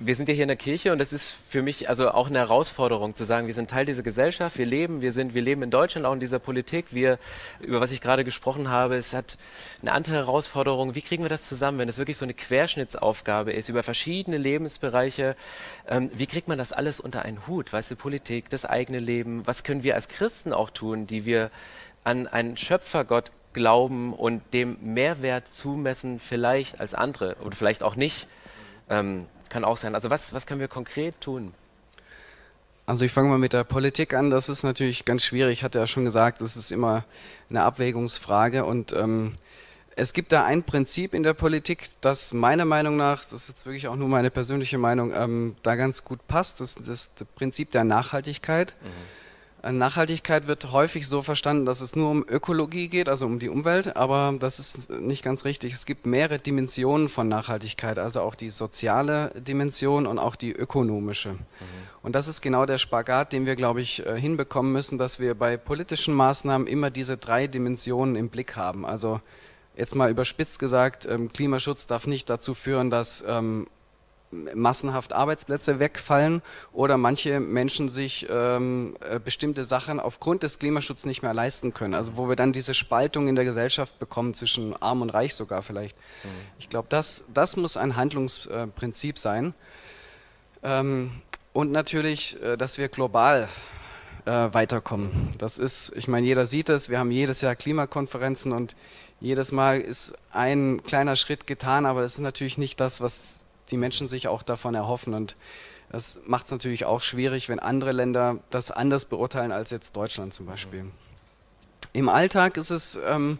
wir 0.00 0.16
sind 0.16 0.28
ja 0.28 0.34
hier 0.34 0.42
in 0.42 0.48
der 0.48 0.56
Kirche 0.56 0.92
und 0.92 0.98
das 0.98 1.12
ist 1.12 1.36
für 1.48 1.62
mich 1.62 1.88
also 1.88 2.10
auch 2.10 2.26
eine 2.26 2.40
Herausforderung 2.40 3.14
zu 3.14 3.24
sagen, 3.24 3.46
wir 3.46 3.54
sind 3.54 3.70
Teil 3.70 3.86
dieser 3.86 4.02
Gesellschaft, 4.02 4.58
wir 4.58 4.66
leben, 4.66 5.00
wir 5.02 5.12
sind, 5.12 5.34
wir 5.34 5.42
leben 5.42 5.62
in 5.62 5.70
Deutschland 5.70 6.04
auch 6.04 6.12
in 6.12 6.18
dieser 6.18 6.40
Politik. 6.40 6.86
Wir, 6.90 7.18
über 7.60 7.80
was 7.80 7.92
ich 7.92 8.00
gerade 8.00 8.24
gesprochen 8.24 8.68
habe, 8.68 8.96
es 8.96 9.14
hat 9.14 9.38
eine 9.82 9.92
andere 9.92 10.16
Herausforderung. 10.16 10.96
Wie 10.96 11.02
kriegen 11.02 11.22
wir 11.22 11.28
das 11.28 11.48
zusammen, 11.48 11.78
wenn 11.78 11.88
es 11.88 11.98
wirklich 11.98 12.16
so 12.16 12.24
eine 12.24 12.34
Querschnittsaufgabe 12.34 13.52
ist 13.52 13.68
über 13.68 13.84
verschiedene 13.84 14.36
Lebensbereiche? 14.36 15.36
Ähm, 15.86 16.10
wie 16.12 16.26
kriegt 16.26 16.48
man 16.48 16.58
das 16.58 16.72
alles 16.72 16.98
unter 16.98 17.22
einen 17.22 17.46
Hut? 17.46 17.72
Weißt 17.72 17.92
du, 17.92 17.96
Politik, 17.96 18.48
das 18.50 18.64
eigene 18.64 18.98
Leben. 18.98 19.46
Was 19.46 19.62
können 19.62 19.84
wir 19.84 19.94
als 19.94 20.08
Christen 20.08 20.52
auch 20.52 20.70
tun, 20.70 21.06
die 21.06 21.24
wir 21.24 21.52
an 22.02 22.26
einen 22.26 22.56
Schöpfergott 22.56 23.30
glauben 23.52 24.12
und 24.12 24.42
dem 24.52 24.76
Mehrwert 24.80 25.46
zumessen, 25.46 26.18
vielleicht 26.18 26.80
als 26.80 26.94
andere 26.94 27.36
oder 27.44 27.54
vielleicht 27.54 27.84
auch 27.84 27.94
nicht? 27.94 28.26
Ähm, 28.90 29.26
kann 29.48 29.64
auch 29.64 29.76
sein. 29.76 29.94
Also 29.94 30.10
was, 30.10 30.32
was 30.34 30.46
können 30.46 30.60
wir 30.60 30.68
konkret 30.68 31.20
tun? 31.20 31.54
Also 32.86 33.04
ich 33.04 33.12
fange 33.12 33.28
mal 33.28 33.38
mit 33.38 33.52
der 33.54 33.64
Politik 33.64 34.12
an. 34.12 34.30
Das 34.30 34.48
ist 34.48 34.62
natürlich 34.62 35.04
ganz 35.04 35.24
schwierig. 35.24 35.58
Ich 35.60 35.64
hatte 35.64 35.78
ja 35.78 35.86
schon 35.86 36.04
gesagt, 36.04 36.40
das 36.40 36.56
ist 36.56 36.70
immer 36.70 37.04
eine 37.48 37.62
Abwägungsfrage. 37.62 38.64
Und 38.64 38.92
ähm, 38.92 39.34
es 39.96 40.12
gibt 40.12 40.32
da 40.32 40.44
ein 40.44 40.64
Prinzip 40.64 41.14
in 41.14 41.22
der 41.22 41.34
Politik, 41.34 41.88
das 42.00 42.32
meiner 42.32 42.64
Meinung 42.64 42.96
nach, 42.96 43.24
das 43.24 43.42
ist 43.42 43.48
jetzt 43.48 43.66
wirklich 43.66 43.88
auch 43.88 43.96
nur 43.96 44.08
meine 44.08 44.30
persönliche 44.30 44.76
Meinung, 44.76 45.12
ähm, 45.14 45.56
da 45.62 45.76
ganz 45.76 46.04
gut 46.04 46.26
passt. 46.28 46.60
Das 46.60 46.76
ist 46.76 47.20
das 47.20 47.28
Prinzip 47.36 47.70
der 47.70 47.84
Nachhaltigkeit. 47.84 48.74
Mhm. 48.82 48.88
Nachhaltigkeit 49.72 50.46
wird 50.46 50.72
häufig 50.72 51.08
so 51.08 51.22
verstanden, 51.22 51.64
dass 51.64 51.80
es 51.80 51.96
nur 51.96 52.10
um 52.10 52.24
Ökologie 52.28 52.88
geht, 52.88 53.08
also 53.08 53.26
um 53.26 53.38
die 53.38 53.48
Umwelt, 53.48 53.96
aber 53.96 54.34
das 54.38 54.58
ist 54.58 54.90
nicht 54.90 55.24
ganz 55.24 55.44
richtig. 55.44 55.72
Es 55.72 55.86
gibt 55.86 56.06
mehrere 56.06 56.38
Dimensionen 56.38 57.08
von 57.08 57.28
Nachhaltigkeit, 57.28 57.98
also 57.98 58.20
auch 58.20 58.34
die 58.34 58.50
soziale 58.50 59.30
Dimension 59.40 60.06
und 60.06 60.18
auch 60.18 60.36
die 60.36 60.52
ökonomische. 60.52 61.32
Mhm. 61.32 61.40
Und 62.02 62.14
das 62.14 62.28
ist 62.28 62.42
genau 62.42 62.66
der 62.66 62.78
Spagat, 62.78 63.32
den 63.32 63.46
wir, 63.46 63.56
glaube 63.56 63.80
ich, 63.80 64.04
äh, 64.04 64.20
hinbekommen 64.20 64.72
müssen, 64.72 64.98
dass 64.98 65.20
wir 65.20 65.34
bei 65.34 65.56
politischen 65.56 66.12
Maßnahmen 66.12 66.66
immer 66.66 66.90
diese 66.90 67.16
drei 67.16 67.46
Dimensionen 67.46 68.16
im 68.16 68.28
Blick 68.28 68.56
haben. 68.56 68.84
Also 68.84 69.20
jetzt 69.76 69.94
mal 69.94 70.10
überspitzt 70.10 70.58
gesagt, 70.58 71.06
ähm, 71.06 71.32
Klimaschutz 71.32 71.86
darf 71.86 72.06
nicht 72.06 72.28
dazu 72.28 72.54
führen, 72.54 72.90
dass 72.90 73.24
ähm, 73.26 73.66
massenhaft 74.30 75.12
Arbeitsplätze 75.12 75.78
wegfallen 75.78 76.42
oder 76.72 76.96
manche 76.96 77.40
Menschen 77.40 77.88
sich 77.88 78.26
ähm, 78.30 78.96
äh, 79.08 79.20
bestimmte 79.20 79.64
Sachen 79.64 80.00
aufgrund 80.00 80.42
des 80.42 80.58
Klimaschutzes 80.58 81.06
nicht 81.06 81.22
mehr 81.22 81.34
leisten 81.34 81.72
können. 81.72 81.94
Also 81.94 82.16
wo 82.16 82.28
wir 82.28 82.36
dann 82.36 82.52
diese 82.52 82.74
Spaltung 82.74 83.28
in 83.28 83.36
der 83.36 83.44
Gesellschaft 83.44 83.98
bekommen 83.98 84.34
zwischen 84.34 84.74
arm 84.82 85.02
und 85.02 85.10
reich 85.10 85.34
sogar 85.34 85.62
vielleicht. 85.62 85.96
Mhm. 85.96 86.28
Ich 86.58 86.68
glaube, 86.68 86.88
das, 86.88 87.24
das 87.32 87.56
muss 87.56 87.76
ein 87.76 87.96
Handlungsprinzip 87.96 89.18
sein. 89.18 89.54
Ähm, 90.62 91.10
und 91.52 91.70
natürlich, 91.70 92.42
äh, 92.42 92.56
dass 92.56 92.78
wir 92.78 92.88
global 92.88 93.48
äh, 94.26 94.30
weiterkommen. 94.30 95.30
Das 95.38 95.58
ist, 95.58 95.92
ich 95.96 96.08
meine, 96.08 96.26
jeder 96.26 96.46
sieht 96.46 96.68
es, 96.68 96.88
wir 96.88 96.98
haben 96.98 97.10
jedes 97.10 97.40
Jahr 97.42 97.54
Klimakonferenzen 97.54 98.52
und 98.52 98.74
jedes 99.20 99.52
Mal 99.52 99.80
ist 99.80 100.16
ein 100.32 100.82
kleiner 100.82 101.16
Schritt 101.16 101.46
getan, 101.46 101.86
aber 101.86 102.02
das 102.02 102.14
ist 102.14 102.20
natürlich 102.20 102.58
nicht 102.58 102.80
das, 102.80 103.00
was 103.00 103.43
die 103.74 103.78
Menschen 103.78 104.06
sich 104.06 104.28
auch 104.28 104.44
davon 104.44 104.76
erhoffen. 104.76 105.14
Und 105.14 105.34
das 105.90 106.20
macht 106.26 106.44
es 106.44 106.52
natürlich 106.52 106.84
auch 106.84 107.02
schwierig, 107.02 107.48
wenn 107.48 107.58
andere 107.58 107.90
Länder 107.90 108.38
das 108.50 108.70
anders 108.70 109.04
beurteilen 109.04 109.50
als 109.50 109.70
jetzt 109.70 109.96
Deutschland 109.96 110.32
zum 110.32 110.46
Beispiel. 110.46 110.84
Im 111.92 112.08
Alltag 112.08 112.56
ist 112.56 112.70
es, 112.70 112.96
ähm, 113.04 113.38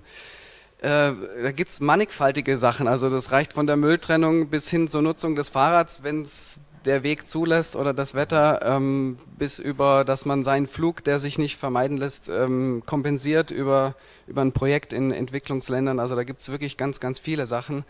äh, 0.78 1.12
da 1.42 1.52
gibt 1.52 1.70
es 1.70 1.78
mannigfaltige 1.78 2.58
Sachen. 2.58 2.88
Also 2.88 3.08
das 3.08 3.30
reicht 3.30 3.52
von 3.52 3.68
der 3.68 3.76
Mülltrennung 3.76 4.48
bis 4.48 4.68
hin 4.68 4.88
zur 4.88 5.02
Nutzung 5.02 5.36
des 5.36 5.50
Fahrrads, 5.50 6.02
wenn 6.02 6.22
es 6.22 6.62
der 6.84 7.04
Weg 7.04 7.28
zulässt 7.28 7.76
oder 7.76 7.94
das 7.94 8.14
Wetter, 8.14 8.60
ähm, 8.64 9.18
bis 9.38 9.60
über, 9.60 10.04
dass 10.04 10.24
man 10.24 10.42
seinen 10.42 10.66
Flug, 10.66 11.04
der 11.04 11.20
sich 11.20 11.38
nicht 11.38 11.56
vermeiden 11.58 11.96
lässt, 11.96 12.28
ähm, 12.28 12.82
kompensiert 12.84 13.52
über, 13.52 13.94
über 14.26 14.42
ein 14.42 14.52
Projekt 14.52 14.92
in 14.92 15.12
Entwicklungsländern. 15.12 16.00
Also 16.00 16.16
da 16.16 16.24
gibt 16.24 16.42
es 16.42 16.50
wirklich 16.50 16.76
ganz, 16.76 16.98
ganz 16.98 17.20
viele 17.20 17.46
Sachen 17.46 17.84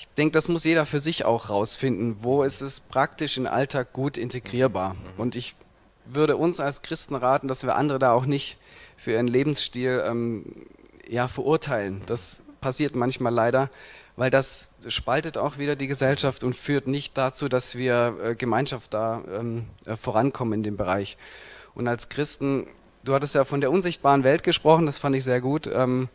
ich 0.00 0.08
denke, 0.16 0.32
das 0.32 0.48
muss 0.48 0.64
jeder 0.64 0.86
für 0.86 0.98
sich 0.98 1.26
auch 1.26 1.50
rausfinden. 1.50 2.16
Wo 2.20 2.42
ist 2.42 2.62
es 2.62 2.80
praktisch 2.80 3.36
im 3.36 3.46
Alltag 3.46 3.92
gut 3.92 4.16
integrierbar? 4.16 4.94
Mhm. 4.94 4.98
Und 5.18 5.36
ich 5.36 5.54
würde 6.06 6.38
uns 6.38 6.58
als 6.58 6.80
Christen 6.80 7.14
raten, 7.14 7.48
dass 7.48 7.64
wir 7.64 7.76
andere 7.76 7.98
da 7.98 8.12
auch 8.12 8.24
nicht 8.24 8.56
für 8.96 9.12
ihren 9.12 9.28
Lebensstil 9.28 10.02
ähm, 10.06 10.46
ja, 11.06 11.28
verurteilen. 11.28 12.00
Das 12.06 12.42
passiert 12.62 12.94
manchmal 12.94 13.34
leider, 13.34 13.68
weil 14.16 14.30
das 14.30 14.74
spaltet 14.88 15.36
auch 15.36 15.58
wieder 15.58 15.76
die 15.76 15.86
Gesellschaft 15.86 16.44
und 16.44 16.56
führt 16.56 16.86
nicht 16.86 17.18
dazu, 17.18 17.50
dass 17.50 17.76
wir 17.76 18.16
äh, 18.24 18.34
Gemeinschaft 18.34 18.94
da 18.94 19.20
ähm, 19.30 19.66
äh, 19.84 19.96
vorankommen 19.96 20.54
in 20.54 20.62
dem 20.62 20.78
Bereich. 20.78 21.18
Und 21.74 21.88
als 21.88 22.08
Christen, 22.08 22.66
du 23.04 23.12
hattest 23.12 23.34
ja 23.34 23.44
von 23.44 23.60
der 23.60 23.70
unsichtbaren 23.70 24.24
Welt 24.24 24.44
gesprochen, 24.44 24.86
das 24.86 24.98
fand 24.98 25.14
ich 25.14 25.24
sehr 25.24 25.42
gut. 25.42 25.66
Ähm, 25.70 26.08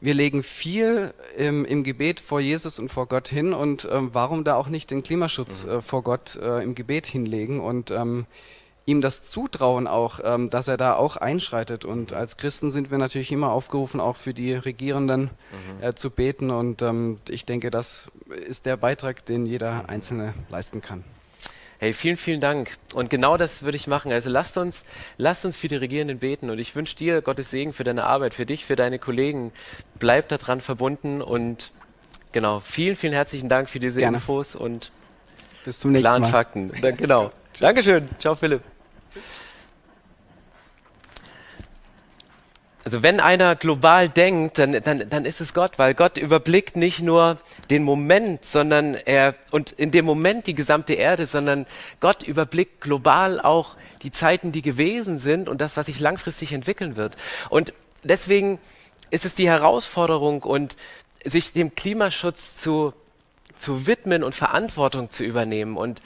wir 0.00 0.14
legen 0.14 0.42
viel 0.42 1.12
im, 1.36 1.64
im, 1.64 1.82
Gebet 1.82 2.20
vor 2.20 2.40
Jesus 2.40 2.78
und 2.78 2.88
vor 2.88 3.06
Gott 3.06 3.28
hin 3.28 3.52
und 3.52 3.88
ähm, 3.90 4.10
warum 4.12 4.44
da 4.44 4.54
auch 4.54 4.68
nicht 4.68 4.90
den 4.90 5.02
Klimaschutz 5.02 5.66
mhm. 5.66 5.72
äh, 5.72 5.82
vor 5.82 6.02
Gott 6.02 6.36
äh, 6.36 6.62
im 6.62 6.74
Gebet 6.74 7.06
hinlegen 7.06 7.60
und 7.60 7.90
ähm, 7.90 8.26
ihm 8.86 9.00
das 9.00 9.24
zutrauen 9.24 9.86
auch, 9.86 10.20
ähm, 10.24 10.50
dass 10.50 10.68
er 10.68 10.78
da 10.78 10.94
auch 10.94 11.16
einschreitet. 11.16 11.84
Und 11.84 12.14
als 12.14 12.38
Christen 12.38 12.70
sind 12.70 12.90
wir 12.90 12.98
natürlich 12.98 13.30
immer 13.32 13.50
aufgerufen, 13.50 14.00
auch 14.00 14.16
für 14.16 14.32
die 14.32 14.54
Regierenden 14.54 15.22
mhm. 15.22 15.82
äh, 15.82 15.94
zu 15.94 16.10
beten 16.10 16.50
und 16.50 16.80
ähm, 16.82 17.18
ich 17.28 17.44
denke, 17.44 17.70
das 17.70 18.10
ist 18.46 18.66
der 18.66 18.76
Beitrag, 18.76 19.26
den 19.26 19.46
jeder 19.46 19.82
mhm. 19.82 19.90
Einzelne 19.90 20.34
leisten 20.48 20.80
kann. 20.80 21.04
Hey, 21.80 21.92
vielen, 21.92 22.16
vielen 22.16 22.40
Dank. 22.40 22.76
Und 22.92 23.08
genau 23.08 23.36
das 23.36 23.62
würde 23.62 23.76
ich 23.76 23.86
machen. 23.86 24.10
Also 24.10 24.30
lasst 24.30 24.58
uns, 24.58 24.84
lasst 25.16 25.44
uns 25.44 25.56
für 25.56 25.68
die 25.68 25.76
Regierenden 25.76 26.18
beten. 26.18 26.50
Und 26.50 26.58
ich 26.58 26.74
wünsche 26.74 26.96
dir 26.96 27.22
Gottes 27.22 27.50
Segen 27.50 27.72
für 27.72 27.84
deine 27.84 28.04
Arbeit, 28.04 28.34
für 28.34 28.46
dich, 28.46 28.64
für 28.64 28.74
deine 28.74 28.98
Kollegen. 28.98 29.52
Bleib 29.98 30.28
daran 30.28 30.60
verbunden 30.60 31.22
und 31.22 31.70
genau, 32.32 32.58
vielen, 32.58 32.96
vielen 32.96 33.12
herzlichen 33.12 33.48
Dank 33.48 33.68
für 33.68 33.78
diese 33.78 34.00
Gerne. 34.00 34.16
Infos 34.16 34.56
und 34.56 34.90
bis 35.64 35.78
zum 35.78 35.92
nächsten 35.92 36.04
klaren 36.04 36.22
Mal. 36.22 36.30
Fakten. 36.30 36.72
Genau. 36.96 37.30
Dankeschön. 37.60 38.08
Ciao, 38.18 38.34
Philipp. 38.34 38.62
Tschüss. 39.12 39.22
Also 42.88 43.02
wenn 43.02 43.20
einer 43.20 43.54
global 43.54 44.08
denkt, 44.08 44.58
dann, 44.58 44.72
dann, 44.82 45.10
dann 45.10 45.26
ist 45.26 45.42
es 45.42 45.52
Gott, 45.52 45.78
weil 45.78 45.92
Gott 45.92 46.16
überblickt 46.16 46.74
nicht 46.74 47.00
nur 47.00 47.36
den 47.68 47.82
Moment, 47.82 48.46
sondern 48.46 48.94
er 48.94 49.34
und 49.50 49.72
in 49.72 49.90
dem 49.90 50.06
Moment 50.06 50.46
die 50.46 50.54
gesamte 50.54 50.94
Erde, 50.94 51.26
sondern 51.26 51.66
Gott 52.00 52.22
überblickt 52.22 52.80
global 52.80 53.42
auch 53.42 53.76
die 54.02 54.10
Zeiten, 54.10 54.52
die 54.52 54.62
gewesen 54.62 55.18
sind 55.18 55.50
und 55.50 55.60
das, 55.60 55.76
was 55.76 55.84
sich 55.84 56.00
langfristig 56.00 56.54
entwickeln 56.54 56.96
wird. 56.96 57.16
Und 57.50 57.74
deswegen 58.04 58.58
ist 59.10 59.26
es 59.26 59.34
die 59.34 59.50
Herausforderung 59.50 60.42
und 60.42 60.76
sich 61.22 61.52
dem 61.52 61.74
Klimaschutz 61.74 62.56
zu, 62.56 62.94
zu 63.58 63.86
widmen 63.86 64.24
und 64.24 64.34
Verantwortung 64.34 65.10
zu 65.10 65.24
übernehmen. 65.24 65.76
Und 65.76 66.00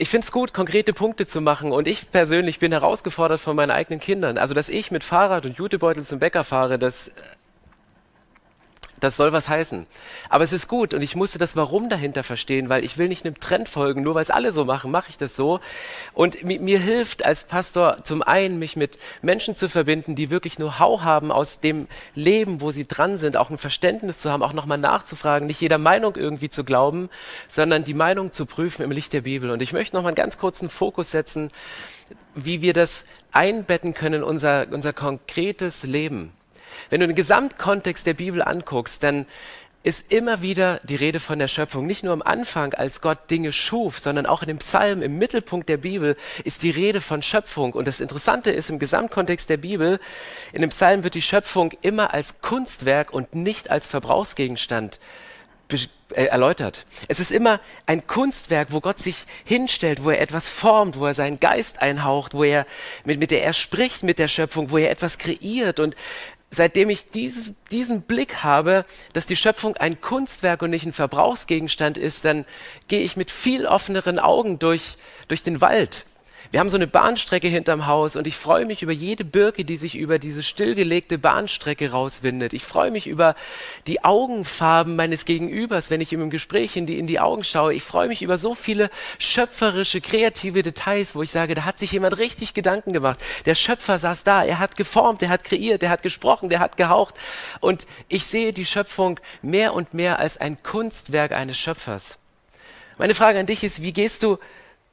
ich 0.00 0.08
finde 0.08 0.24
es 0.24 0.32
gut, 0.32 0.54
konkrete 0.54 0.94
Punkte 0.94 1.26
zu 1.26 1.42
machen 1.42 1.72
und 1.72 1.86
ich 1.86 2.10
persönlich 2.10 2.58
bin 2.58 2.72
herausgefordert 2.72 3.38
von 3.38 3.54
meinen 3.54 3.70
eigenen 3.70 4.00
Kindern. 4.00 4.38
Also, 4.38 4.54
dass 4.54 4.70
ich 4.70 4.90
mit 4.90 5.04
Fahrrad 5.04 5.44
und 5.44 5.58
Jutebeutel 5.58 6.02
zum 6.02 6.18
Bäcker 6.18 6.42
fahre, 6.42 6.78
das, 6.78 7.12
Das 9.00 9.16
soll 9.16 9.32
was 9.32 9.48
heißen. 9.48 9.86
Aber 10.28 10.44
es 10.44 10.52
ist 10.52 10.68
gut 10.68 10.92
und 10.92 11.00
ich 11.00 11.16
musste 11.16 11.38
das 11.38 11.56
Warum 11.56 11.88
dahinter 11.88 12.22
verstehen, 12.22 12.68
weil 12.68 12.84
ich 12.84 12.98
will 12.98 13.08
nicht 13.08 13.24
einem 13.24 13.40
Trend 13.40 13.68
folgen, 13.68 14.02
nur 14.02 14.14
weil 14.14 14.22
es 14.22 14.30
alle 14.30 14.52
so 14.52 14.66
machen, 14.66 14.90
mache 14.90 15.08
ich 15.08 15.16
das 15.16 15.34
so. 15.34 15.60
Und 16.12 16.44
mir, 16.44 16.60
mir 16.60 16.78
hilft 16.78 17.24
als 17.24 17.44
Pastor 17.44 18.04
zum 18.04 18.22
einen, 18.22 18.58
mich 18.58 18.76
mit 18.76 18.98
Menschen 19.22 19.56
zu 19.56 19.70
verbinden, 19.70 20.14
die 20.14 20.30
wirklich 20.30 20.56
Know-how 20.56 21.02
haben 21.02 21.32
aus 21.32 21.60
dem 21.60 21.88
Leben, 22.14 22.60
wo 22.60 22.70
sie 22.70 22.86
dran 22.86 23.16
sind, 23.16 23.38
auch 23.38 23.48
ein 23.48 23.58
Verständnis 23.58 24.18
zu 24.18 24.30
haben, 24.30 24.42
auch 24.42 24.52
nochmal 24.52 24.78
nachzufragen, 24.78 25.46
nicht 25.46 25.62
jeder 25.62 25.78
Meinung 25.78 26.16
irgendwie 26.16 26.50
zu 26.50 26.62
glauben, 26.62 27.08
sondern 27.48 27.84
die 27.84 27.94
Meinung 27.94 28.32
zu 28.32 28.44
prüfen 28.44 28.82
im 28.82 28.90
Licht 28.90 29.14
der 29.14 29.22
Bibel. 29.22 29.50
Und 29.50 29.62
ich 29.62 29.72
möchte 29.72 29.96
nochmal 29.96 30.10
einen 30.10 30.16
ganz 30.16 30.36
kurzen 30.36 30.68
Fokus 30.68 31.10
setzen, 31.10 31.50
wie 32.34 32.60
wir 32.60 32.74
das 32.74 33.06
einbetten 33.32 33.94
können 33.94 34.16
in 34.16 34.22
unser, 34.22 34.66
unser 34.70 34.92
konkretes 34.92 35.84
Leben. 35.84 36.32
Wenn 36.88 37.00
du 37.00 37.06
den 37.06 37.16
Gesamtkontext 37.16 38.06
der 38.06 38.14
Bibel 38.14 38.42
anguckst, 38.42 39.02
dann 39.02 39.26
ist 39.82 40.12
immer 40.12 40.42
wieder 40.42 40.78
die 40.82 40.96
Rede 40.96 41.20
von 41.20 41.38
der 41.38 41.48
Schöpfung. 41.48 41.86
Nicht 41.86 42.04
nur 42.04 42.12
am 42.12 42.20
Anfang, 42.20 42.74
als 42.74 43.00
Gott 43.00 43.30
Dinge 43.30 43.52
schuf, 43.52 43.98
sondern 43.98 44.26
auch 44.26 44.42
in 44.42 44.48
dem 44.48 44.58
Psalm, 44.58 45.00
im 45.00 45.16
Mittelpunkt 45.16 45.70
der 45.70 45.78
Bibel, 45.78 46.16
ist 46.44 46.62
die 46.62 46.70
Rede 46.70 47.00
von 47.00 47.22
Schöpfung. 47.22 47.72
Und 47.72 47.88
das 47.88 48.00
Interessante 48.00 48.50
ist, 48.50 48.68
im 48.68 48.78
Gesamtkontext 48.78 49.48
der 49.48 49.56
Bibel, 49.56 49.98
in 50.52 50.60
dem 50.60 50.68
Psalm 50.68 51.02
wird 51.02 51.14
die 51.14 51.22
Schöpfung 51.22 51.72
immer 51.80 52.12
als 52.12 52.42
Kunstwerk 52.42 53.10
und 53.10 53.34
nicht 53.34 53.70
als 53.70 53.86
Verbrauchsgegenstand 53.86 55.00
äh, 56.12 56.24
erläutert. 56.24 56.84
Es 57.08 57.20
ist 57.20 57.30
immer 57.30 57.60
ein 57.86 58.06
Kunstwerk, 58.06 58.72
wo 58.72 58.80
Gott 58.80 58.98
sich 58.98 59.24
hinstellt, 59.44 60.04
wo 60.04 60.10
er 60.10 60.20
etwas 60.20 60.48
formt, 60.48 60.98
wo 60.98 61.06
er 61.06 61.14
seinen 61.14 61.40
Geist 61.40 61.80
einhaucht, 61.80 62.34
wo 62.34 62.42
er 62.42 62.66
mit, 63.04 63.18
mit 63.18 63.30
der 63.30 63.44
er 63.44 63.52
spricht 63.54 64.02
mit 64.02 64.18
der 64.18 64.28
Schöpfung, 64.28 64.70
wo 64.70 64.76
er 64.76 64.90
etwas 64.90 65.16
kreiert. 65.16 65.80
Und 65.80 65.94
seitdem 66.50 66.90
ich 66.90 67.10
dieses, 67.10 67.54
diesen 67.70 68.02
Blick 68.02 68.42
habe, 68.42 68.84
dass 69.12 69.26
die 69.26 69.36
Schöpfung 69.36 69.76
ein 69.76 70.00
Kunstwerk 70.00 70.62
und 70.62 70.70
nicht 70.70 70.84
ein 70.84 70.92
Verbrauchsgegenstand 70.92 71.96
ist, 71.96 72.24
dann 72.24 72.44
gehe 72.88 73.02
ich 73.02 73.16
mit 73.16 73.30
viel 73.30 73.66
offeneren 73.66 74.18
Augen 74.18 74.58
durch, 74.58 74.96
durch 75.28 75.42
den 75.42 75.60
Wald 75.60 76.06
wir 76.50 76.58
haben 76.58 76.68
so 76.68 76.76
eine 76.76 76.88
Bahnstrecke 76.88 77.46
hinterm 77.46 77.86
Haus 77.86 78.16
und 78.16 78.26
ich 78.26 78.34
freue 78.34 78.66
mich 78.66 78.82
über 78.82 78.90
jede 78.90 79.24
Birke, 79.24 79.64
die 79.64 79.76
sich 79.76 79.94
über 79.94 80.18
diese 80.18 80.42
stillgelegte 80.42 81.16
Bahnstrecke 81.16 81.92
rauswindet. 81.92 82.54
Ich 82.54 82.64
freue 82.64 82.90
mich 82.90 83.06
über 83.06 83.36
die 83.86 84.02
Augenfarben 84.02 84.96
meines 84.96 85.26
Gegenübers, 85.26 85.90
wenn 85.90 86.00
ich 86.00 86.12
ihm 86.12 86.22
im 86.22 86.30
Gespräch 86.30 86.76
in 86.76 86.86
die, 86.86 86.98
in 86.98 87.06
die 87.06 87.20
Augen 87.20 87.44
schaue. 87.44 87.72
Ich 87.74 87.84
freue 87.84 88.08
mich 88.08 88.22
über 88.22 88.36
so 88.36 88.56
viele 88.56 88.90
schöpferische, 89.18 90.00
kreative 90.00 90.64
Details, 90.64 91.14
wo 91.14 91.22
ich 91.22 91.30
sage, 91.30 91.54
da 91.54 91.64
hat 91.64 91.78
sich 91.78 91.92
jemand 91.92 92.18
richtig 92.18 92.52
Gedanken 92.52 92.92
gemacht. 92.92 93.20
Der 93.46 93.54
Schöpfer 93.54 93.98
saß 93.98 94.24
da, 94.24 94.42
er 94.42 94.58
hat 94.58 94.76
geformt, 94.76 95.22
er 95.22 95.28
hat 95.28 95.44
kreiert, 95.44 95.84
er 95.84 95.90
hat 95.90 96.02
gesprochen, 96.02 96.48
der 96.48 96.58
hat 96.58 96.76
gehaucht. 96.76 97.14
Und 97.60 97.86
ich 98.08 98.26
sehe 98.26 98.52
die 98.52 98.66
Schöpfung 98.66 99.20
mehr 99.40 99.72
und 99.72 99.94
mehr 99.94 100.18
als 100.18 100.36
ein 100.36 100.60
Kunstwerk 100.64 101.30
eines 101.30 101.58
Schöpfers. 101.58 102.18
Meine 102.98 103.14
Frage 103.14 103.38
an 103.38 103.46
dich 103.46 103.62
ist, 103.62 103.82
wie 103.82 103.92
gehst 103.92 104.24
du 104.24 104.38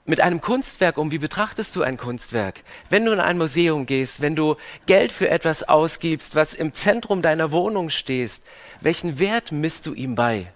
mit 0.07 0.21
einem 0.21 0.41
Kunstwerk 0.41 0.97
um? 0.97 1.11
Wie 1.11 1.19
betrachtest 1.19 1.75
du 1.75 1.83
ein 1.83 1.97
Kunstwerk? 1.97 2.63
Wenn 2.89 3.05
du 3.05 3.11
in 3.11 3.19
ein 3.19 3.37
Museum 3.37 3.85
gehst, 3.85 4.21
wenn 4.21 4.35
du 4.35 4.55
Geld 4.85 5.11
für 5.11 5.29
etwas 5.29 5.63
ausgibst, 5.63 6.33
was 6.33 6.53
im 6.53 6.73
Zentrum 6.73 7.21
deiner 7.21 7.51
Wohnung 7.51 7.89
stehst, 7.89 8.43
welchen 8.81 9.19
Wert 9.19 9.51
misst 9.51 9.85
du 9.85 9.93
ihm 9.93 10.15
bei? 10.15 10.47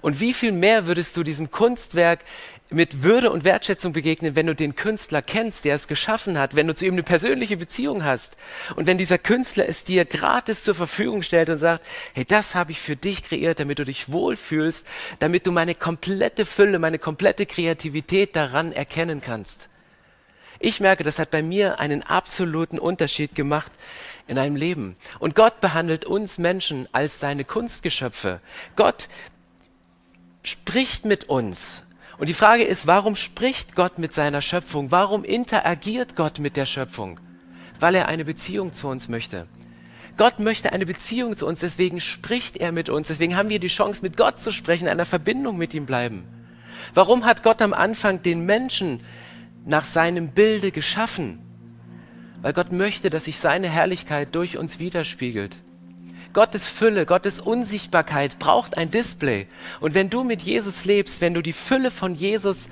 Und 0.00 0.20
wie 0.20 0.32
viel 0.32 0.52
mehr 0.52 0.86
würdest 0.86 1.16
du 1.16 1.22
diesem 1.22 1.50
Kunstwerk 1.50 2.24
mit 2.70 3.02
Würde 3.02 3.30
und 3.30 3.44
Wertschätzung 3.44 3.92
begegnen, 3.92 4.34
wenn 4.34 4.46
du 4.46 4.54
den 4.54 4.74
Künstler 4.74 5.22
kennst, 5.22 5.64
der 5.64 5.74
es 5.74 5.88
geschaffen 5.88 6.38
hat, 6.38 6.56
wenn 6.56 6.66
du 6.66 6.74
zu 6.74 6.86
ihm 6.86 6.94
eine 6.94 7.02
persönliche 7.02 7.56
Beziehung 7.56 8.04
hast 8.04 8.36
und 8.76 8.86
wenn 8.86 8.98
dieser 8.98 9.18
Künstler 9.18 9.68
es 9.68 9.84
dir 9.84 10.04
gratis 10.04 10.62
zur 10.62 10.74
Verfügung 10.74 11.22
stellt 11.22 11.50
und 11.50 11.58
sagt, 11.58 11.84
hey, 12.14 12.24
das 12.24 12.54
habe 12.54 12.72
ich 12.72 12.80
für 12.80 12.96
dich 12.96 13.22
kreiert, 13.22 13.60
damit 13.60 13.78
du 13.78 13.84
dich 13.84 14.10
wohlfühlst, 14.10 14.86
damit 15.18 15.46
du 15.46 15.52
meine 15.52 15.74
komplette 15.74 16.44
Fülle, 16.44 16.78
meine 16.78 16.98
komplette 16.98 17.46
Kreativität 17.46 18.36
daran 18.36 18.72
erkennen 18.72 19.20
kannst. 19.20 19.68
Ich 20.64 20.78
merke, 20.78 21.02
das 21.02 21.18
hat 21.18 21.32
bei 21.32 21.42
mir 21.42 21.80
einen 21.80 22.04
absoluten 22.04 22.78
Unterschied 22.78 23.34
gemacht 23.34 23.72
in 24.28 24.38
einem 24.38 24.54
Leben. 24.54 24.96
Und 25.18 25.34
Gott 25.34 25.60
behandelt 25.60 26.04
uns 26.04 26.38
Menschen 26.38 26.88
als 26.92 27.18
seine 27.18 27.44
Kunstgeschöpfe. 27.44 28.40
Gott 28.76 29.08
spricht 30.42 31.04
mit 31.04 31.24
uns. 31.28 31.84
Und 32.18 32.28
die 32.28 32.34
Frage 32.34 32.62
ist, 32.62 32.86
warum 32.86 33.16
spricht 33.16 33.74
Gott 33.74 33.98
mit 33.98 34.12
seiner 34.12 34.42
Schöpfung? 34.42 34.90
Warum 34.90 35.24
interagiert 35.24 36.14
Gott 36.14 36.38
mit 36.38 36.56
der 36.56 36.66
Schöpfung? 36.66 37.18
Weil 37.80 37.94
er 37.94 38.08
eine 38.08 38.24
Beziehung 38.24 38.72
zu 38.72 38.88
uns 38.88 39.08
möchte. 39.08 39.46
Gott 40.16 40.38
möchte 40.38 40.72
eine 40.72 40.86
Beziehung 40.86 41.36
zu 41.36 41.46
uns, 41.46 41.60
deswegen 41.60 42.00
spricht 42.00 42.58
er 42.58 42.70
mit 42.70 42.88
uns. 42.88 43.08
Deswegen 43.08 43.36
haben 43.36 43.48
wir 43.48 43.58
die 43.58 43.68
Chance, 43.68 44.02
mit 44.02 44.16
Gott 44.16 44.38
zu 44.38 44.52
sprechen, 44.52 44.84
in 44.84 44.90
einer 44.90 45.04
Verbindung 45.04 45.56
mit 45.56 45.74
ihm 45.74 45.86
bleiben. 45.86 46.24
Warum 46.92 47.24
hat 47.24 47.42
Gott 47.42 47.62
am 47.62 47.72
Anfang 47.72 48.22
den 48.22 48.44
Menschen 48.44 49.00
nach 49.64 49.84
seinem 49.84 50.28
Bilde 50.28 50.70
geschaffen? 50.70 51.38
Weil 52.42 52.52
Gott 52.52 52.72
möchte, 52.72 53.08
dass 53.08 53.24
sich 53.24 53.38
seine 53.38 53.68
Herrlichkeit 53.68 54.34
durch 54.34 54.58
uns 54.58 54.78
widerspiegelt. 54.78 55.56
Gottes 56.32 56.68
Fülle, 56.68 57.06
Gottes 57.06 57.40
Unsichtbarkeit 57.40 58.38
braucht 58.38 58.76
ein 58.76 58.90
Display. 58.90 59.46
Und 59.80 59.94
wenn 59.94 60.10
du 60.10 60.24
mit 60.24 60.42
Jesus 60.42 60.84
lebst, 60.84 61.20
wenn 61.20 61.34
du 61.34 61.42
die 61.42 61.52
Fülle 61.52 61.90
von 61.90 62.14
Jesus 62.14 62.68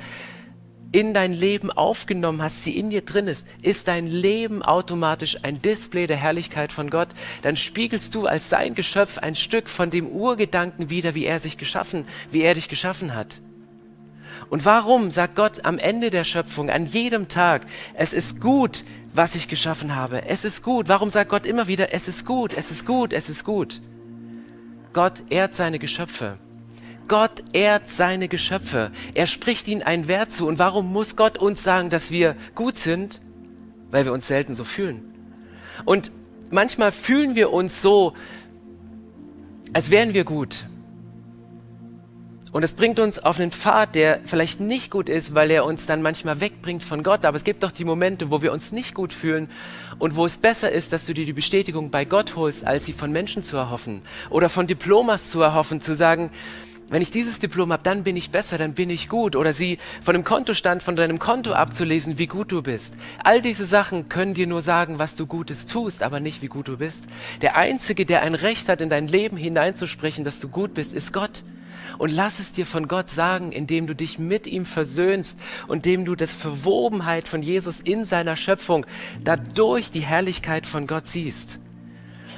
in 0.93 1.15
dein 1.15 1.33
Leben 1.33 1.71
aufgenommen 1.71 2.43
hast, 2.43 2.65
sie 2.65 2.77
in 2.77 2.91
dir 2.91 3.03
drin 3.03 3.29
ist, 3.29 3.47
ist 3.63 3.87
dein 3.87 4.07
Leben 4.07 4.63
automatisch 4.63 5.39
ein 5.43 5.63
Display 5.63 6.07
der 6.07 6.17
Herrlichkeit 6.17 6.73
von 6.73 6.91
Gott. 6.91 7.09
Dann 7.43 7.57
spiegelst 7.57 8.15
du 8.15 8.27
als 8.27 8.49
sein 8.49 8.75
Geschöpf 8.75 9.19
ein 9.19 9.37
Stück 9.37 9.69
von 9.69 9.91
dem 9.91 10.09
Urgedanken 10.09 10.91
wider, 10.91 11.15
wie 11.15 11.27
er 11.27 11.39
sich 11.39 11.59
geschaffen, 11.59 12.07
wie 12.31 12.43
er 12.43 12.55
dich 12.55 12.69
geschaffen 12.69 13.15
hat. 13.15 13.41
Und 14.49 14.65
warum 14.65 15.13
sagt 15.13 15.37
Gott 15.37 15.65
am 15.65 15.79
Ende 15.79 16.11
der 16.11 16.25
Schöpfung, 16.25 16.71
an 16.71 16.87
jedem 16.87 17.29
Tag, 17.29 17.67
es 17.95 18.13
ist 18.13 18.41
gut, 18.41 18.85
was 19.13 19.35
ich 19.35 19.49
geschaffen 19.49 19.97
habe. 19.97 20.27
Es 20.27 20.45
ist 20.45 20.63
gut. 20.63 20.89
Warum 20.89 21.11
sagt 21.11 21.31
Gott 21.31 21.47
immer 21.47 21.67
wieder, 21.67 21.93
es 21.93 22.09
ist 22.09 22.25
gut, 22.25 22.53
es 22.57 22.71
ist 22.71 22.87
gut, 22.87 23.13
es 23.13 23.29
ist 23.29 23.45
gut? 23.45 23.81
Gott 24.93 25.25
ehrt 25.31 25.55
seine 25.55 25.79
Geschöpfe. 25.79 26.39
Gott 27.09 27.43
ehrt 27.53 27.89
seine 27.89 28.29
Geschöpfe. 28.29 28.93
Er 29.15 29.27
spricht 29.27 29.67
ihnen 29.67 29.83
einen 29.83 30.07
Wert 30.07 30.33
zu. 30.33 30.47
Und 30.47 30.59
warum 30.59 30.93
muss 30.93 31.17
Gott 31.17 31.39
uns 31.39 31.63
sagen, 31.63 31.91
dass 31.91 32.11
wir 32.11 32.37
gut 32.55 32.77
sind? 32.77 33.21
Weil 33.91 34.05
wir 34.05 34.13
uns 34.13 34.29
selten 34.29 34.55
so 34.55 34.63
fühlen. 34.63 35.13
Und 35.85 36.13
manchmal 36.51 36.93
fühlen 36.93 37.35
wir 37.35 37.53
uns 37.53 37.83
so, 37.83 38.15
als 39.73 39.91
wären 39.91 40.15
wir 40.15 40.25
gut. 40.25 40.67
Und 42.53 42.65
es 42.65 42.73
bringt 42.73 42.99
uns 42.99 43.21
auf 43.21 43.39
einen 43.39 43.53
Pfad, 43.53 43.95
der 43.95 44.21
vielleicht 44.25 44.59
nicht 44.59 44.91
gut 44.91 45.09
ist, 45.09 45.35
weil 45.35 45.53
er 45.53 45.65
uns 45.65 45.87
dann 45.87 46.03
manchmal 46.03 46.41
wegbringt 46.41 46.83
von 46.83 47.05
Gott. 47.05 47.25
Aber 47.25 47.37
es 47.37 47.45
gibt 47.45 47.63
doch 47.63 47.71
die 47.71 47.85
Momente, 47.85 48.31
wo 48.31 48.43
wir 48.43 48.53
uns 48.53 48.73
nicht 48.73 48.95
gut 48.95 49.13
fühlen 49.13 49.49
und 50.01 50.17
wo 50.17 50.27
es 50.27 50.37
besser 50.37 50.73
ist, 50.73 50.93
dass 50.93 51.07
du 51.07 51.15
dir 51.15 51.25
die 51.25 51.33
Bestätigung 51.33 51.91
bei 51.91 52.05
Gott 52.05 52.35
holst, 52.35 52.67
als 52.67 52.87
sie 52.87 52.93
von 52.93 53.13
Menschen 53.13 53.45
zu 53.45 53.57
erhoffen 53.57 54.03
oder 54.31 54.49
von 54.49 54.67
Diplomas 54.67 55.31
zu 55.31 55.41
erhoffen, 55.41 55.81
zu 55.81 55.95
sagen, 55.95 56.31
wenn 56.89 57.03
ich 57.03 57.13
dieses 57.13 57.39
Diplom 57.39 57.73
habe, 57.73 57.85
dann 57.85 58.03
bin 58.03 58.17
ich 58.17 58.33
besser, 58.33 58.59
dann 58.59 58.75
bin 58.75 58.91
ich 58.91 59.09
gut. 59.09 59.37
Oder 59.37 59.53
sie 59.53 59.79
von 60.03 60.15
dem 60.15 60.25
Kontostand 60.25 60.83
von 60.83 60.97
deinem 60.97 61.21
Konto 61.21 61.53
abzulesen, 61.53 62.19
wie 62.19 62.27
gut 62.27 62.51
du 62.51 62.63
bist. 62.63 62.95
All 63.23 63.41
diese 63.41 63.65
Sachen 63.65 64.09
können 64.09 64.35
dir 64.35 64.49
nur 64.49 64.61
sagen, 64.61 64.99
was 64.99 65.15
du 65.15 65.27
Gutes 65.27 65.69
tust, 65.69 66.03
aber 66.03 66.19
nicht, 66.19 66.43
wie 66.43 66.49
gut 66.49 66.67
du 66.67 66.79
bist. 66.79 67.05
Der 67.43 67.57
Einzige, 67.57 68.07
der 68.07 68.23
ein 68.23 68.35
Recht 68.35 68.69
hat, 68.69 68.81
in 68.81 68.91
dein 68.91 69.07
Leben 69.07 69.37
hineinzusprechen, 69.37 70.25
dass 70.25 70.41
du 70.41 70.49
gut 70.49 70.75
bist, 70.75 70.93
ist 70.93 71.13
Gott 71.13 71.45
und 71.99 72.11
lass 72.11 72.39
es 72.39 72.53
dir 72.53 72.67
von 72.67 72.89
Gott 72.89 73.09
sagen, 73.09 73.53
indem 73.53 73.87
du 73.87 73.95
dich 73.95 74.19
mit 74.19 74.47
ihm 74.47 74.65
versöhnst 74.65 75.41
und 75.69 75.87
indem 75.87 76.05
du 76.05 76.15
das 76.15 76.35
Verwobenheit 76.35 77.29
von 77.29 77.43
Jesus 77.43 77.81
in 77.81 78.05
seiner 78.05 78.37
Schöpfung 78.37 78.87
dadurch 79.25 79.91
die 79.91 80.01
Herrlichkeit 80.01 80.67
von 80.67 80.87
Gott 80.87 81.07
siehst. 81.07 81.59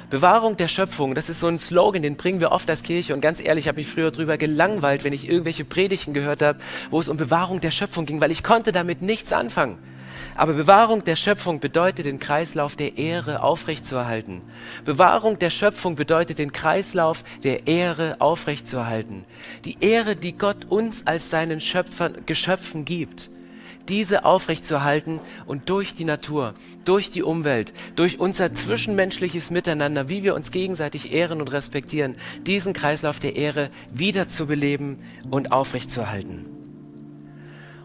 Bewahrung 0.09 0.57
der 0.57 0.67
Schöpfung, 0.67 1.15
das 1.15 1.29
ist 1.29 1.39
so 1.39 1.47
ein 1.47 1.57
Slogan, 1.57 2.03
den 2.03 2.17
bringen 2.17 2.39
wir 2.39 2.51
oft 2.51 2.69
als 2.69 2.83
Kirche 2.83 3.15
und 3.15 3.21
ganz 3.21 3.43
ehrlich, 3.43 3.65
ich 3.65 3.67
habe 3.67 3.77
mich 3.79 3.87
früher 3.87 4.11
drüber 4.11 4.37
gelangweilt, 4.37 5.03
wenn 5.03 5.13
ich 5.13 5.27
irgendwelche 5.27 5.65
Predigten 5.65 6.13
gehört 6.13 6.41
habe, 6.41 6.59
wo 6.91 6.99
es 6.99 7.09
um 7.09 7.17
Bewahrung 7.17 7.61
der 7.61 7.71
Schöpfung 7.71 8.05
ging, 8.05 8.21
weil 8.21 8.31
ich 8.31 8.43
konnte 8.43 8.71
damit 8.71 9.01
nichts 9.01 9.33
anfangen. 9.33 9.79
Aber 10.35 10.53
Bewahrung 10.53 11.03
der 11.03 11.15
Schöpfung 11.15 11.59
bedeutet, 11.59 12.05
den 12.05 12.19
Kreislauf 12.19 12.75
der 12.75 12.97
Ehre 12.97 13.43
aufrechtzuerhalten. 13.43 14.41
Bewahrung 14.83 15.37
der 15.37 15.49
Schöpfung 15.49 15.95
bedeutet, 15.95 16.39
den 16.39 16.51
Kreislauf 16.51 17.23
der 17.43 17.67
Ehre 17.67 18.15
aufrechtzuerhalten. 18.19 19.25
Die 19.65 19.77
Ehre, 19.79 20.15
die 20.15 20.37
Gott 20.37 20.65
uns 20.69 21.05
als 21.05 21.29
seinen 21.29 21.61
Schöpfern, 21.61 22.17
Geschöpfen 22.25 22.85
gibt, 22.85 23.29
diese 23.89 24.25
aufrechtzuerhalten 24.25 25.19
und 25.45 25.69
durch 25.69 25.93
die 25.93 26.05
Natur, 26.05 26.53
durch 26.85 27.11
die 27.11 27.23
Umwelt, 27.23 27.73
durch 27.95 28.19
unser 28.19 28.53
zwischenmenschliches 28.53 29.51
Miteinander, 29.51 30.09
wie 30.09 30.23
wir 30.23 30.35
uns 30.35 30.51
gegenseitig 30.51 31.11
ehren 31.11 31.41
und 31.41 31.51
respektieren, 31.51 32.15
diesen 32.45 32.73
Kreislauf 32.73 33.19
der 33.19 33.35
Ehre 33.35 33.69
wiederzubeleben 33.91 34.99
und 35.29 35.51
aufrechtzuerhalten. 35.51 36.52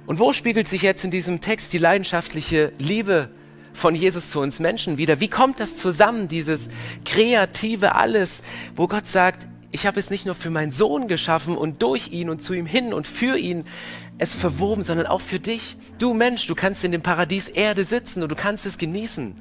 Und 0.08 0.18
wo 0.18 0.32
spiegelt 0.32 0.68
sich 0.68 0.80
jetzt 0.80 1.04
in 1.04 1.10
diesem 1.10 1.42
Text 1.42 1.70
die 1.74 1.76
leidenschaftliche 1.76 2.72
Liebe 2.78 3.28
von 3.74 3.94
Jesus 3.94 4.30
zu 4.30 4.40
uns 4.40 4.58
Menschen 4.58 4.96
wieder. 4.96 5.20
Wie 5.20 5.28
kommt 5.28 5.60
das 5.60 5.76
zusammen, 5.76 6.28
dieses 6.28 6.70
kreative 7.04 7.94
alles, 7.94 8.42
wo 8.74 8.86
Gott 8.86 9.06
sagt, 9.06 9.46
ich 9.70 9.86
habe 9.86 10.00
es 10.00 10.08
nicht 10.08 10.24
nur 10.24 10.34
für 10.34 10.48
meinen 10.48 10.72
Sohn 10.72 11.08
geschaffen 11.08 11.58
und 11.58 11.82
durch 11.82 12.08
ihn 12.10 12.30
und 12.30 12.42
zu 12.42 12.54
ihm 12.54 12.64
hin 12.64 12.94
und 12.94 13.06
für 13.06 13.36
ihn 13.36 13.66
es 14.16 14.32
verwoben, 14.32 14.82
sondern 14.82 15.06
auch 15.06 15.20
für 15.20 15.40
dich. 15.40 15.76
Du 15.98 16.14
Mensch, 16.14 16.46
du 16.46 16.54
kannst 16.54 16.84
in 16.84 16.92
dem 16.92 17.02
Paradies 17.02 17.48
Erde 17.48 17.84
sitzen 17.84 18.22
und 18.22 18.30
du 18.30 18.34
kannst 18.34 18.64
es 18.64 18.78
genießen. 18.78 19.34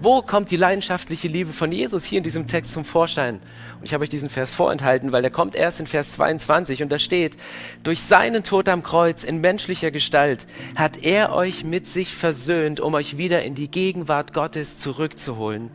Wo 0.00 0.22
kommt 0.22 0.52
die 0.52 0.56
leidenschaftliche 0.56 1.26
Liebe 1.26 1.52
von 1.52 1.72
Jesus 1.72 2.04
hier 2.04 2.18
in 2.18 2.24
diesem 2.24 2.46
Text 2.46 2.70
zum 2.70 2.84
Vorschein? 2.84 3.40
Und 3.78 3.84
ich 3.84 3.92
habe 3.94 4.04
euch 4.04 4.08
diesen 4.08 4.30
Vers 4.30 4.52
vorenthalten, 4.52 5.10
weil 5.10 5.22
der 5.22 5.30
kommt 5.32 5.56
erst 5.56 5.80
in 5.80 5.88
Vers 5.88 6.12
22 6.12 6.84
und 6.84 6.92
da 6.92 7.00
steht, 7.00 7.36
durch 7.82 8.02
seinen 8.02 8.44
Tod 8.44 8.68
am 8.68 8.84
Kreuz 8.84 9.24
in 9.24 9.40
menschlicher 9.40 9.90
Gestalt 9.90 10.46
hat 10.76 11.02
er 11.02 11.34
euch 11.34 11.64
mit 11.64 11.86
sich 11.86 12.14
versöhnt, 12.14 12.78
um 12.78 12.94
euch 12.94 13.18
wieder 13.18 13.42
in 13.42 13.56
die 13.56 13.68
Gegenwart 13.68 14.32
Gottes 14.32 14.78
zurückzuholen, 14.78 15.70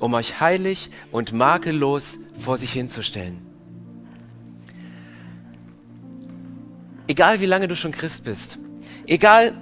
um 0.00 0.14
euch 0.14 0.40
heilig 0.40 0.90
und 1.12 1.32
makellos 1.32 2.18
vor 2.40 2.58
sich 2.58 2.72
hinzustellen. 2.72 3.38
Egal 7.06 7.40
wie 7.40 7.46
lange 7.46 7.68
du 7.68 7.76
schon 7.76 7.92
Christ 7.92 8.24
bist, 8.24 8.58
egal 9.06 9.52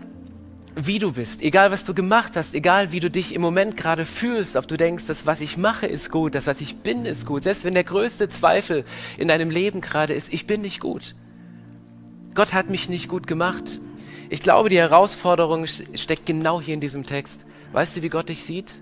wie 0.81 1.01
du 1.01 1.13
bist, 1.13 1.43
egal 1.43 1.73
was 1.73 1.85
du 1.85 1.93
gemacht 1.93 2.37
hast, 2.37 2.55
egal 2.55 2.93
wie 2.93 3.01
du 3.01 3.11
dich 3.11 3.35
im 3.35 3.43
Moment 3.43 3.77
gerade 3.77 4.07
fühlst, 4.07 4.55
ob 4.55 4.69
du 4.69 4.77
denkst, 4.77 5.07
das, 5.07 5.27
was 5.27 5.41
ich 5.41 5.57
mache, 5.57 5.87
ist 5.87 6.11
gut, 6.11 6.37
das, 6.37 6.47
was 6.47 6.61
ich 6.61 6.77
bin, 6.77 7.05
ist 7.05 7.27
gut, 7.27 7.43
selbst 7.43 7.65
wenn 7.65 7.75
der 7.75 7.83
größte 7.83 8.29
Zweifel 8.29 8.85
in 9.17 9.27
deinem 9.27 9.51
Leben 9.51 9.81
gerade 9.81 10.15
ist, 10.15 10.33
ich 10.33 10.47
bin 10.47 10.61
nicht 10.61 10.79
gut. 10.79 11.17
Gott 12.35 12.53
hat 12.53 12.71
mich 12.71 12.89
nicht 12.89 13.09
gut 13.09 13.27
gemacht. 13.27 13.81
Ich 14.31 14.41
glaube, 14.41 14.69
die 14.69 14.79
Herausforderung 14.79 15.67
steckt 15.67 16.27
genau 16.27 16.61
hier 16.61 16.75
in 16.75 16.81
diesem 16.81 17.05
Text. 17.05 17.45
Weißt 17.73 17.97
du, 17.97 18.03
wie 18.03 18.09
Gott 18.09 18.29
dich 18.29 18.45
sieht? 18.45 18.81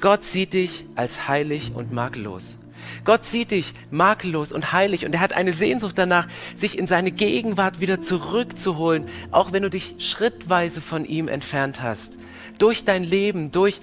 Gott 0.00 0.24
sieht 0.24 0.52
dich 0.52 0.84
als 0.96 1.28
heilig 1.28 1.72
und 1.74 1.92
makellos. 1.92 2.58
Gott 3.04 3.24
sieht 3.24 3.50
dich 3.50 3.74
makellos 3.90 4.52
und 4.52 4.72
heilig 4.72 5.04
und 5.04 5.14
er 5.14 5.20
hat 5.20 5.32
eine 5.32 5.52
Sehnsucht 5.52 5.98
danach, 5.98 6.28
sich 6.54 6.78
in 6.78 6.86
seine 6.86 7.10
Gegenwart 7.10 7.80
wieder 7.80 8.00
zurückzuholen, 8.00 9.06
auch 9.30 9.52
wenn 9.52 9.62
du 9.62 9.70
dich 9.70 9.96
schrittweise 9.98 10.80
von 10.80 11.04
ihm 11.04 11.28
entfernt 11.28 11.82
hast. 11.82 12.18
Durch 12.58 12.84
dein 12.84 13.04
Leben, 13.04 13.50
durch 13.50 13.80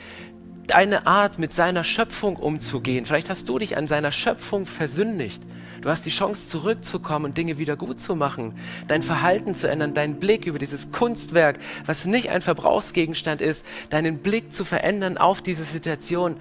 deine 0.67 1.07
Art, 1.07 1.39
mit 1.39 1.51
seiner 1.51 1.83
Schöpfung 1.83 2.35
umzugehen. 2.35 3.05
Vielleicht 3.05 3.29
hast 3.29 3.49
du 3.49 3.57
dich 3.57 3.75
an 3.75 3.87
seiner 3.87 4.11
Schöpfung 4.11 4.65
versündigt. 4.65 5.41
Du 5.81 5.89
hast 5.89 6.05
die 6.05 6.09
Chance 6.09 6.47
zurückzukommen 6.47 7.25
und 7.25 7.37
Dinge 7.37 7.57
wieder 7.57 7.77
gut 7.77 7.99
zu 7.99 8.15
machen, 8.15 8.53
dein 8.87 9.01
Verhalten 9.01 9.55
zu 9.55 9.69
ändern, 9.69 9.93
deinen 9.93 10.19
Blick 10.19 10.45
über 10.45 10.59
dieses 10.59 10.91
Kunstwerk, 10.91 11.57
was 11.85 12.05
nicht 12.05 12.29
ein 12.29 12.41
Verbrauchsgegenstand 12.41 13.41
ist, 13.41 13.65
deinen 13.89 14.19
Blick 14.19 14.51
zu 14.51 14.65
verändern 14.65 15.17
auf 15.17 15.41
diese 15.41 15.63
Situation 15.63 16.35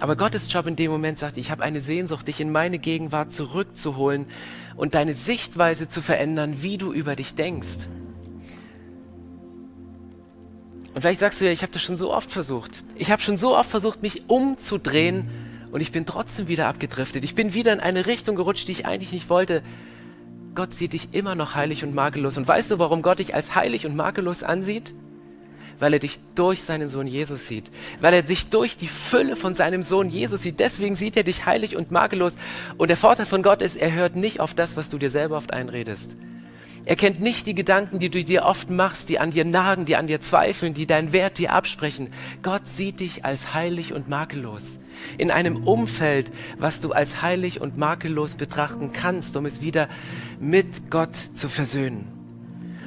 aber 0.00 0.16
Gottes 0.16 0.52
Job 0.52 0.66
in 0.66 0.76
dem 0.76 0.90
Moment 0.90 1.18
sagt, 1.18 1.36
ich 1.36 1.50
habe 1.50 1.62
eine 1.62 1.80
Sehnsucht, 1.80 2.28
dich 2.28 2.40
in 2.40 2.52
meine 2.52 2.78
Gegenwart 2.78 3.32
zurückzuholen 3.32 4.26
und 4.76 4.94
deine 4.94 5.14
Sichtweise 5.14 5.88
zu 5.88 6.02
verändern, 6.02 6.62
wie 6.62 6.76
du 6.76 6.92
über 6.92 7.16
dich 7.16 7.34
denkst. 7.34 7.88
Und 10.94 11.00
vielleicht 11.00 11.20
sagst 11.20 11.40
du 11.40 11.44
ja, 11.44 11.52
ich 11.52 11.62
habe 11.62 11.72
das 11.72 11.82
schon 11.82 11.96
so 11.96 12.12
oft 12.12 12.30
versucht. 12.30 12.82
Ich 12.94 13.10
habe 13.10 13.22
schon 13.22 13.36
so 13.36 13.56
oft 13.56 13.70
versucht, 13.70 14.02
mich 14.02 14.28
umzudrehen 14.28 15.28
und 15.70 15.80
ich 15.80 15.92
bin 15.92 16.06
trotzdem 16.06 16.48
wieder 16.48 16.68
abgedriftet. 16.68 17.24
Ich 17.24 17.34
bin 17.34 17.54
wieder 17.54 17.72
in 17.72 17.80
eine 17.80 18.06
Richtung 18.06 18.36
gerutscht, 18.36 18.68
die 18.68 18.72
ich 18.72 18.86
eigentlich 18.86 19.12
nicht 19.12 19.28
wollte. 19.28 19.62
Gott 20.54 20.72
sieht 20.72 20.94
dich 20.94 21.10
immer 21.12 21.34
noch 21.34 21.54
heilig 21.54 21.84
und 21.84 21.94
makellos. 21.94 22.38
Und 22.38 22.48
weißt 22.48 22.70
du, 22.70 22.78
warum 22.78 23.02
Gott 23.02 23.18
dich 23.18 23.34
als 23.34 23.54
heilig 23.54 23.84
und 23.84 23.94
makellos 23.94 24.42
ansieht? 24.42 24.94
Weil 25.78 25.92
er 25.92 25.98
dich 25.98 26.18
durch 26.34 26.62
seinen 26.62 26.88
Sohn 26.88 27.06
Jesus 27.06 27.46
sieht, 27.46 27.70
weil 28.00 28.14
er 28.14 28.22
dich 28.22 28.48
durch 28.48 28.76
die 28.76 28.88
Fülle 28.88 29.36
von 29.36 29.54
seinem 29.54 29.82
Sohn 29.82 30.08
Jesus 30.08 30.42
sieht. 30.42 30.60
Deswegen 30.60 30.94
sieht 30.94 31.16
er 31.16 31.24
dich 31.24 31.46
heilig 31.46 31.76
und 31.76 31.90
makellos. 31.90 32.36
Und 32.76 32.88
der 32.88 32.96
Vorteil 32.96 33.26
von 33.26 33.42
Gott 33.42 33.62
ist, 33.62 33.76
er 33.76 33.92
hört 33.92 34.16
nicht 34.16 34.40
auf 34.40 34.54
das, 34.54 34.76
was 34.76 34.88
du 34.88 34.98
dir 34.98 35.10
selber 35.10 35.36
oft 35.36 35.52
einredest. 35.52 36.16
Er 36.88 36.94
kennt 36.94 37.18
nicht 37.18 37.48
die 37.48 37.56
Gedanken, 37.56 37.98
die 37.98 38.10
du 38.10 38.22
dir 38.22 38.44
oft 38.44 38.70
machst, 38.70 39.08
die 39.08 39.18
an 39.18 39.32
dir 39.32 39.44
nagen, 39.44 39.86
die 39.86 39.96
an 39.96 40.06
dir 40.06 40.20
zweifeln, 40.20 40.72
die 40.72 40.86
deinen 40.86 41.12
Wert 41.12 41.38
dir 41.38 41.52
absprechen. 41.52 42.10
Gott 42.44 42.68
sieht 42.68 43.00
dich 43.00 43.24
als 43.24 43.54
heilig 43.54 43.92
und 43.92 44.08
makellos. 44.08 44.78
In 45.18 45.32
einem 45.32 45.64
Umfeld, 45.66 46.30
was 46.58 46.80
du 46.80 46.92
als 46.92 47.22
heilig 47.22 47.60
und 47.60 47.76
makellos 47.76 48.36
betrachten 48.36 48.92
kannst, 48.92 49.36
um 49.36 49.46
es 49.46 49.60
wieder 49.60 49.88
mit 50.38 50.88
Gott 50.88 51.16
zu 51.16 51.48
versöhnen. 51.48 52.06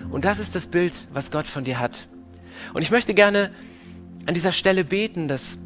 Und 0.10 0.24
das 0.24 0.40
ist 0.40 0.56
das 0.56 0.68
Bild, 0.68 1.08
was 1.12 1.30
Gott 1.30 1.46
von 1.46 1.66
dir 1.66 1.80
hat. 1.80 2.08
Und 2.74 2.82
ich 2.82 2.92
möchte 2.92 3.14
gerne 3.14 3.52
an 4.26 4.34
dieser 4.34 4.52
Stelle 4.52 4.84
beten, 4.84 5.28
dass 5.28 5.60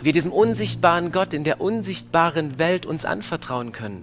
wir 0.00 0.12
diesem 0.12 0.32
unsichtbaren 0.32 1.12
Gott 1.12 1.32
in 1.32 1.44
der 1.44 1.60
unsichtbaren 1.60 2.58
Welt 2.58 2.86
uns 2.86 3.04
anvertrauen 3.04 3.72
können. 3.72 4.02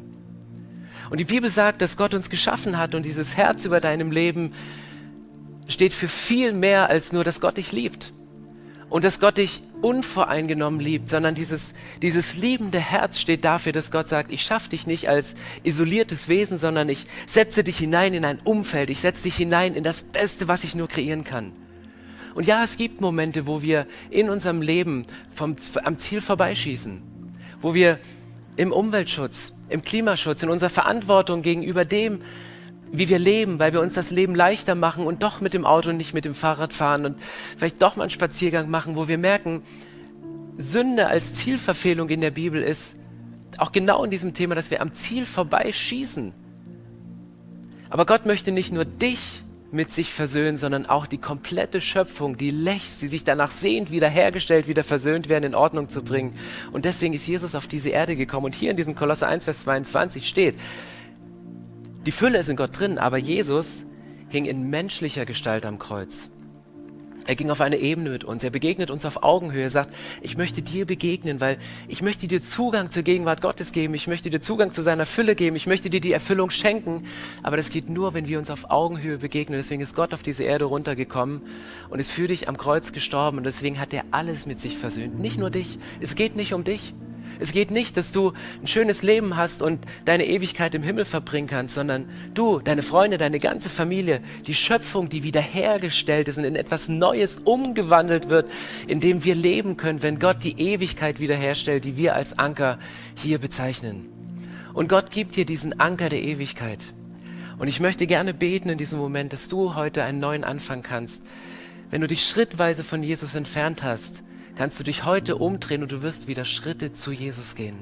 Und 1.09 1.19
die 1.19 1.25
Bibel 1.25 1.49
sagt, 1.49 1.81
dass 1.81 1.97
Gott 1.97 2.13
uns 2.13 2.29
geschaffen 2.29 2.77
hat 2.77 2.95
und 2.95 3.05
dieses 3.05 3.37
Herz 3.37 3.65
über 3.65 3.79
deinem 3.79 4.11
Leben 4.11 4.53
steht 5.67 5.93
für 5.93 6.07
viel 6.07 6.53
mehr 6.53 6.89
als 6.89 7.11
nur, 7.11 7.23
dass 7.23 7.39
Gott 7.39 7.57
dich 7.57 7.71
liebt 7.71 8.13
und 8.89 9.03
dass 9.03 9.19
Gott 9.19 9.37
dich 9.37 9.61
unvoreingenommen 9.81 10.79
liebt, 10.79 11.09
sondern 11.09 11.35
dieses, 11.35 11.73
dieses 12.01 12.35
liebende 12.35 12.79
Herz 12.79 13.19
steht 13.19 13.43
dafür, 13.43 13.71
dass 13.71 13.91
Gott 13.91 14.07
sagt, 14.07 14.31
ich 14.31 14.43
schaffe 14.43 14.69
dich 14.69 14.87
nicht 14.87 15.09
als 15.09 15.35
isoliertes 15.63 16.27
Wesen, 16.27 16.57
sondern 16.57 16.89
ich 16.89 17.07
setze 17.27 17.63
dich 17.63 17.77
hinein 17.77 18.13
in 18.13 18.25
ein 18.25 18.39
Umfeld, 18.43 18.89
ich 18.89 18.99
setze 18.99 19.23
dich 19.23 19.35
hinein 19.35 19.75
in 19.75 19.83
das 19.83 20.03
Beste, 20.03 20.47
was 20.47 20.63
ich 20.63 20.75
nur 20.75 20.87
kreieren 20.87 21.23
kann. 21.23 21.51
Und 22.33 22.47
ja, 22.47 22.63
es 22.63 22.77
gibt 22.77 23.01
Momente, 23.01 23.45
wo 23.45 23.61
wir 23.61 23.85
in 24.09 24.29
unserem 24.29 24.61
Leben 24.61 25.05
vom, 25.33 25.55
am 25.83 25.97
Ziel 25.97 26.21
vorbeischießen, 26.21 27.01
wo 27.61 27.73
wir 27.73 27.99
im 28.55 28.71
Umweltschutz, 28.71 29.53
im 29.69 29.83
Klimaschutz, 29.83 30.43
in 30.43 30.49
unserer 30.49 30.69
Verantwortung 30.69 31.41
gegenüber 31.41 31.85
dem, 31.85 32.19
wie 32.91 33.09
wir 33.09 33.19
leben, 33.19 33.57
weil 33.57 33.73
wir 33.73 33.81
uns 33.81 33.95
das 33.95 34.11
Leben 34.11 34.35
leichter 34.35 34.75
machen 34.75 35.07
und 35.07 35.23
doch 35.23 35.41
mit 35.41 35.53
dem 35.53 35.65
Auto 35.65 35.89
und 35.89 35.97
nicht 35.97 36.13
mit 36.13 36.25
dem 36.25 36.35
Fahrrad 36.35 36.73
fahren 36.73 37.05
und 37.05 37.19
vielleicht 37.57 37.81
doch 37.81 37.95
mal 37.95 38.03
einen 38.03 38.11
Spaziergang 38.11 38.69
machen, 38.69 38.95
wo 38.95 39.07
wir 39.07 39.17
merken, 39.17 39.63
Sünde 40.57 41.07
als 41.07 41.33
Zielverfehlung 41.33 42.09
in 42.09 42.21
der 42.21 42.29
Bibel 42.29 42.61
ist 42.61 42.95
auch 43.57 43.71
genau 43.71 44.03
in 44.03 44.11
diesem 44.11 44.33
Thema, 44.33 44.55
dass 44.55 44.69
wir 44.71 44.81
am 44.81 44.93
Ziel 44.93 45.25
vorbeischießen. 45.25 46.33
Aber 47.89 48.05
Gott 48.05 48.25
möchte 48.25 48.51
nicht 48.51 48.71
nur 48.71 48.85
dich 48.85 49.42
mit 49.73 49.91
sich 49.91 50.13
versöhnen, 50.13 50.55
sondern 50.55 50.85
auch 50.85 51.07
die 51.07 51.17
komplette 51.17 51.81
Schöpfung, 51.81 52.37
die 52.37 52.51
lächst, 52.51 53.01
die 53.01 53.07
sich 53.07 53.23
danach 53.23 53.51
sehnt, 53.51 53.91
wiederhergestellt, 53.91 54.67
wieder 54.67 54.83
versöhnt 54.83 55.29
werden, 55.29 55.45
in 55.45 55.55
Ordnung 55.55 55.89
zu 55.89 56.03
bringen. 56.03 56.35
Und 56.71 56.85
deswegen 56.85 57.13
ist 57.13 57.27
Jesus 57.27 57.55
auf 57.55 57.67
diese 57.67 57.89
Erde 57.89 58.15
gekommen. 58.15 58.45
Und 58.45 58.55
hier 58.55 58.71
in 58.71 58.77
diesem 58.77 58.95
Kolosser 58.95 59.27
1, 59.27 59.45
Vers 59.45 59.59
22 59.59 60.27
steht, 60.27 60.55
die 62.05 62.11
Fülle 62.11 62.37
ist 62.37 62.49
in 62.49 62.55
Gott 62.55 62.77
drin, 62.77 62.97
aber 62.97 63.17
Jesus 63.17 63.85
hing 64.29 64.45
in 64.45 64.69
menschlicher 64.69 65.25
Gestalt 65.25 65.65
am 65.65 65.79
Kreuz. 65.79 66.29
Er 67.25 67.35
ging 67.35 67.49
auf 67.49 67.61
eine 67.61 67.77
Ebene 67.77 68.09
mit 68.09 68.23
uns. 68.23 68.43
Er 68.43 68.49
begegnet 68.49 68.91
uns 68.91 69.05
auf 69.05 69.23
Augenhöhe. 69.23 69.63
Er 69.63 69.69
sagt, 69.69 69.93
ich 70.21 70.37
möchte 70.37 70.61
dir 70.61 70.85
begegnen, 70.85 71.39
weil 71.41 71.57
ich 71.87 72.01
möchte 72.01 72.27
dir 72.27 72.41
Zugang 72.41 72.89
zur 72.89 73.03
Gegenwart 73.03 73.41
Gottes 73.41 73.71
geben. 73.71 73.93
Ich 73.93 74.07
möchte 74.07 74.29
dir 74.29 74.41
Zugang 74.41 74.73
zu 74.73 74.81
seiner 74.81 75.05
Fülle 75.05 75.35
geben. 75.35 75.55
Ich 75.55 75.67
möchte 75.67 75.89
dir 75.89 76.01
die 76.01 76.11
Erfüllung 76.11 76.49
schenken. 76.49 77.05
Aber 77.41 77.57
das 77.57 77.69
geht 77.69 77.89
nur, 77.89 78.13
wenn 78.13 78.27
wir 78.27 78.39
uns 78.39 78.49
auf 78.49 78.69
Augenhöhe 78.69 79.17
begegnen. 79.17 79.57
Deswegen 79.57 79.81
ist 79.81 79.95
Gott 79.95 80.13
auf 80.13 80.23
diese 80.23 80.43
Erde 80.43 80.65
runtergekommen 80.65 81.41
und 81.89 81.99
ist 81.99 82.11
für 82.11 82.27
dich 82.27 82.49
am 82.49 82.57
Kreuz 82.57 82.91
gestorben. 82.91 83.37
Und 83.37 83.45
deswegen 83.45 83.79
hat 83.79 83.93
er 83.93 84.03
alles 84.11 84.45
mit 84.45 84.59
sich 84.59 84.77
versöhnt. 84.77 85.19
Nicht 85.19 85.37
nur 85.37 85.49
dich. 85.49 85.79
Es 86.01 86.15
geht 86.15 86.35
nicht 86.35 86.53
um 86.53 86.63
dich. 86.63 86.93
Es 87.39 87.51
geht 87.51 87.71
nicht, 87.71 87.97
dass 87.97 88.11
du 88.11 88.33
ein 88.61 88.67
schönes 88.67 89.03
Leben 89.03 89.35
hast 89.35 89.61
und 89.61 89.79
deine 90.05 90.25
Ewigkeit 90.25 90.75
im 90.75 90.83
Himmel 90.83 91.05
verbringen 91.05 91.47
kannst, 91.47 91.75
sondern 91.75 92.05
du, 92.33 92.59
deine 92.59 92.83
Freunde, 92.83 93.17
deine 93.17 93.39
ganze 93.39 93.69
Familie, 93.69 94.21
die 94.47 94.55
Schöpfung, 94.55 95.09
die 95.09 95.23
wiederhergestellt 95.23 96.27
ist 96.27 96.37
und 96.37 96.43
in 96.43 96.55
etwas 96.55 96.89
Neues 96.89 97.39
umgewandelt 97.39 98.29
wird, 98.29 98.49
in 98.87 98.99
dem 98.99 99.23
wir 99.23 99.35
leben 99.35 99.77
können, 99.77 100.03
wenn 100.03 100.19
Gott 100.19 100.43
die 100.43 100.59
Ewigkeit 100.59 101.19
wiederherstellt, 101.19 101.85
die 101.85 101.97
wir 101.97 102.15
als 102.15 102.37
Anker 102.37 102.79
hier 103.15 103.39
bezeichnen. 103.39 104.07
Und 104.73 104.89
Gott 104.89 105.11
gibt 105.11 105.35
dir 105.35 105.45
diesen 105.45 105.79
Anker 105.79 106.09
der 106.09 106.21
Ewigkeit. 106.21 106.93
Und 107.59 107.67
ich 107.67 107.79
möchte 107.79 108.07
gerne 108.07 108.33
beten 108.33 108.69
in 108.69 108.77
diesem 108.77 108.99
Moment, 108.99 109.33
dass 109.33 109.47
du 109.47 109.75
heute 109.75 110.03
einen 110.03 110.19
neuen 110.19 110.43
Anfang 110.43 110.81
kannst. 110.81 111.23
Wenn 111.91 112.01
du 112.01 112.07
dich 112.07 112.25
schrittweise 112.25 112.83
von 112.83 113.03
Jesus 113.03 113.35
entfernt 113.35 113.83
hast, 113.83 114.23
kannst 114.55 114.79
du 114.79 114.83
dich 114.83 115.05
heute 115.05 115.35
umdrehen 115.35 115.81
und 115.81 115.91
du 115.91 116.01
wirst 116.01 116.27
wieder 116.27 116.45
Schritte 116.45 116.93
zu 116.93 117.11
Jesus 117.11 117.55
gehen. 117.55 117.77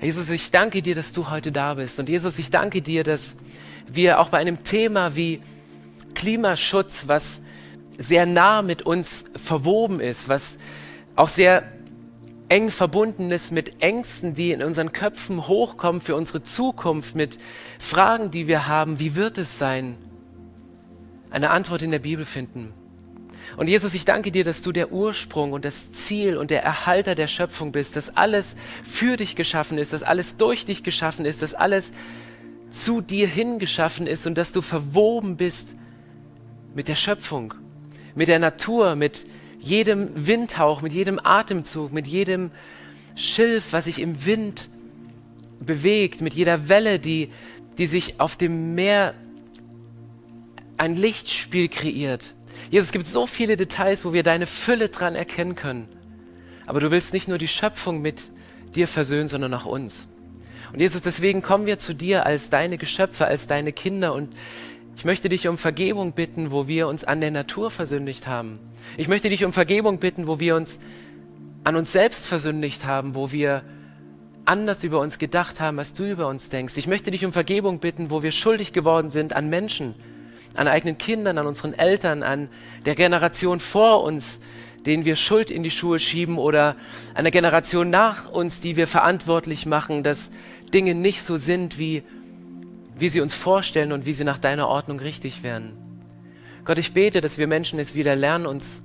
Jesus, 0.00 0.30
ich 0.30 0.50
danke 0.50 0.82
dir, 0.82 0.96
dass 0.96 1.12
du 1.12 1.30
heute 1.30 1.52
da 1.52 1.74
bist. 1.74 2.00
Und 2.00 2.08
Jesus, 2.08 2.38
ich 2.38 2.50
danke 2.50 2.82
dir, 2.82 3.04
dass 3.04 3.36
wir 3.86 4.18
auch 4.18 4.30
bei 4.30 4.38
einem 4.38 4.64
Thema 4.64 5.14
wie 5.14 5.40
Klimaschutz, 6.14 7.06
was 7.06 7.42
sehr 7.98 8.26
nah 8.26 8.62
mit 8.62 8.82
uns 8.82 9.24
verwoben 9.36 10.00
ist, 10.00 10.28
was 10.28 10.58
auch 11.14 11.28
sehr 11.28 11.62
eng 12.48 12.70
verbunden 12.70 13.30
ist 13.30 13.52
mit 13.52 13.80
Ängsten, 13.80 14.34
die 14.34 14.50
in 14.50 14.62
unseren 14.62 14.92
Köpfen 14.92 15.46
hochkommen 15.46 16.00
für 16.00 16.16
unsere 16.16 16.42
Zukunft, 16.42 17.14
mit 17.14 17.38
Fragen, 17.78 18.30
die 18.30 18.46
wir 18.46 18.66
haben, 18.66 18.98
wie 18.98 19.14
wird 19.14 19.38
es 19.38 19.58
sein, 19.58 19.96
eine 21.30 21.50
Antwort 21.50 21.82
in 21.82 21.92
der 21.92 22.00
Bibel 22.00 22.24
finden. 22.24 22.74
Und 23.56 23.68
Jesus, 23.68 23.94
ich 23.94 24.04
danke 24.04 24.30
dir, 24.30 24.44
dass 24.44 24.62
du 24.62 24.72
der 24.72 24.92
Ursprung 24.92 25.52
und 25.52 25.64
das 25.64 25.92
Ziel 25.92 26.36
und 26.36 26.50
der 26.50 26.62
Erhalter 26.62 27.14
der 27.14 27.28
Schöpfung 27.28 27.72
bist, 27.72 27.96
dass 27.96 28.16
alles 28.16 28.56
für 28.82 29.16
dich 29.16 29.36
geschaffen 29.36 29.78
ist, 29.78 29.92
dass 29.92 30.02
alles 30.02 30.36
durch 30.36 30.64
dich 30.64 30.82
geschaffen 30.82 31.24
ist, 31.24 31.42
dass 31.42 31.54
alles 31.54 31.92
zu 32.70 33.00
dir 33.00 33.28
hingeschaffen 33.28 34.06
ist 34.06 34.26
und 34.26 34.38
dass 34.38 34.52
du 34.52 34.62
verwoben 34.62 35.36
bist 35.36 35.76
mit 36.74 36.88
der 36.88 36.96
Schöpfung, 36.96 37.54
mit 38.14 38.28
der 38.28 38.38
Natur, 38.38 38.96
mit 38.96 39.26
jedem 39.58 40.10
Windhauch, 40.26 40.82
mit 40.82 40.92
jedem 40.92 41.20
Atemzug, 41.22 41.92
mit 41.92 42.06
jedem 42.06 42.50
Schilf, 43.14 43.72
was 43.72 43.84
sich 43.84 44.00
im 44.00 44.24
Wind 44.24 44.70
bewegt, 45.60 46.20
mit 46.20 46.34
jeder 46.34 46.68
Welle, 46.68 46.98
die, 46.98 47.28
die 47.78 47.86
sich 47.86 48.20
auf 48.20 48.36
dem 48.36 48.74
Meer 48.74 49.14
ein 50.76 50.94
Lichtspiel 50.94 51.68
kreiert. 51.68 52.34
Jesus, 52.70 52.86
es 52.86 52.92
gibt 52.92 53.06
so 53.06 53.26
viele 53.26 53.56
Details, 53.56 54.04
wo 54.04 54.12
wir 54.12 54.22
deine 54.22 54.46
Fülle 54.46 54.88
dran 54.88 55.14
erkennen 55.14 55.54
können. 55.54 55.88
Aber 56.66 56.80
du 56.80 56.90
willst 56.90 57.12
nicht 57.12 57.28
nur 57.28 57.38
die 57.38 57.48
Schöpfung 57.48 58.00
mit 58.00 58.30
dir 58.74 58.88
versöhnen, 58.88 59.28
sondern 59.28 59.52
auch 59.54 59.66
uns. 59.66 60.08
Und 60.72 60.80
Jesus, 60.80 61.02
deswegen 61.02 61.42
kommen 61.42 61.66
wir 61.66 61.78
zu 61.78 61.94
dir 61.94 62.24
als 62.24 62.48
deine 62.48 62.78
Geschöpfe, 62.78 63.26
als 63.26 63.46
deine 63.46 63.72
Kinder. 63.72 64.14
Und 64.14 64.34
ich 64.96 65.04
möchte 65.04 65.28
dich 65.28 65.48
um 65.48 65.58
Vergebung 65.58 66.12
bitten, 66.12 66.50
wo 66.50 66.66
wir 66.66 66.88
uns 66.88 67.04
an 67.04 67.20
der 67.20 67.30
Natur 67.30 67.70
versündigt 67.70 68.26
haben. 68.26 68.58
Ich 68.96 69.08
möchte 69.08 69.28
dich 69.28 69.44
um 69.44 69.52
Vergebung 69.52 69.98
bitten, 69.98 70.26
wo 70.26 70.40
wir 70.40 70.56
uns 70.56 70.80
an 71.64 71.76
uns 71.76 71.92
selbst 71.92 72.26
versündigt 72.26 72.86
haben, 72.86 73.14
wo 73.14 73.32
wir 73.32 73.62
anders 74.44 74.82
über 74.82 75.00
uns 75.00 75.18
gedacht 75.18 75.60
haben, 75.60 75.78
als 75.78 75.94
du 75.94 76.04
über 76.04 76.26
uns 76.26 76.48
denkst. 76.48 76.76
Ich 76.76 76.86
möchte 76.86 77.10
dich 77.10 77.24
um 77.24 77.32
Vergebung 77.32 77.78
bitten, 77.78 78.10
wo 78.10 78.22
wir 78.22 78.32
schuldig 78.32 78.72
geworden 78.72 79.10
sind 79.10 79.34
an 79.34 79.48
Menschen, 79.48 79.94
an 80.54 80.68
eigenen 80.68 80.98
Kindern, 80.98 81.38
an 81.38 81.46
unseren 81.46 81.74
Eltern, 81.74 82.22
an 82.22 82.48
der 82.84 82.94
Generation 82.94 83.60
vor 83.60 84.02
uns, 84.02 84.40
denen 84.86 85.04
wir 85.04 85.16
Schuld 85.16 85.50
in 85.50 85.62
die 85.62 85.70
Schuhe 85.70 85.98
schieben 85.98 86.38
oder 86.38 86.76
an 87.14 87.24
der 87.24 87.30
Generation 87.30 87.90
nach 87.90 88.30
uns, 88.30 88.60
die 88.60 88.76
wir 88.76 88.86
verantwortlich 88.86 89.66
machen, 89.66 90.02
dass 90.02 90.30
Dinge 90.74 90.94
nicht 90.94 91.22
so 91.22 91.36
sind, 91.36 91.78
wie, 91.78 92.02
wie 92.98 93.08
sie 93.08 93.20
uns 93.20 93.34
vorstellen 93.34 93.92
und 93.92 94.06
wie 94.06 94.14
sie 94.14 94.24
nach 94.24 94.38
deiner 94.38 94.68
Ordnung 94.68 94.98
richtig 94.98 95.42
wären. 95.42 95.72
Gott, 96.64 96.78
ich 96.78 96.92
bete, 96.92 97.20
dass 97.20 97.38
wir 97.38 97.46
Menschen 97.46 97.78
es 97.78 97.94
wieder 97.94 98.16
lernen, 98.16 98.46
uns 98.46 98.82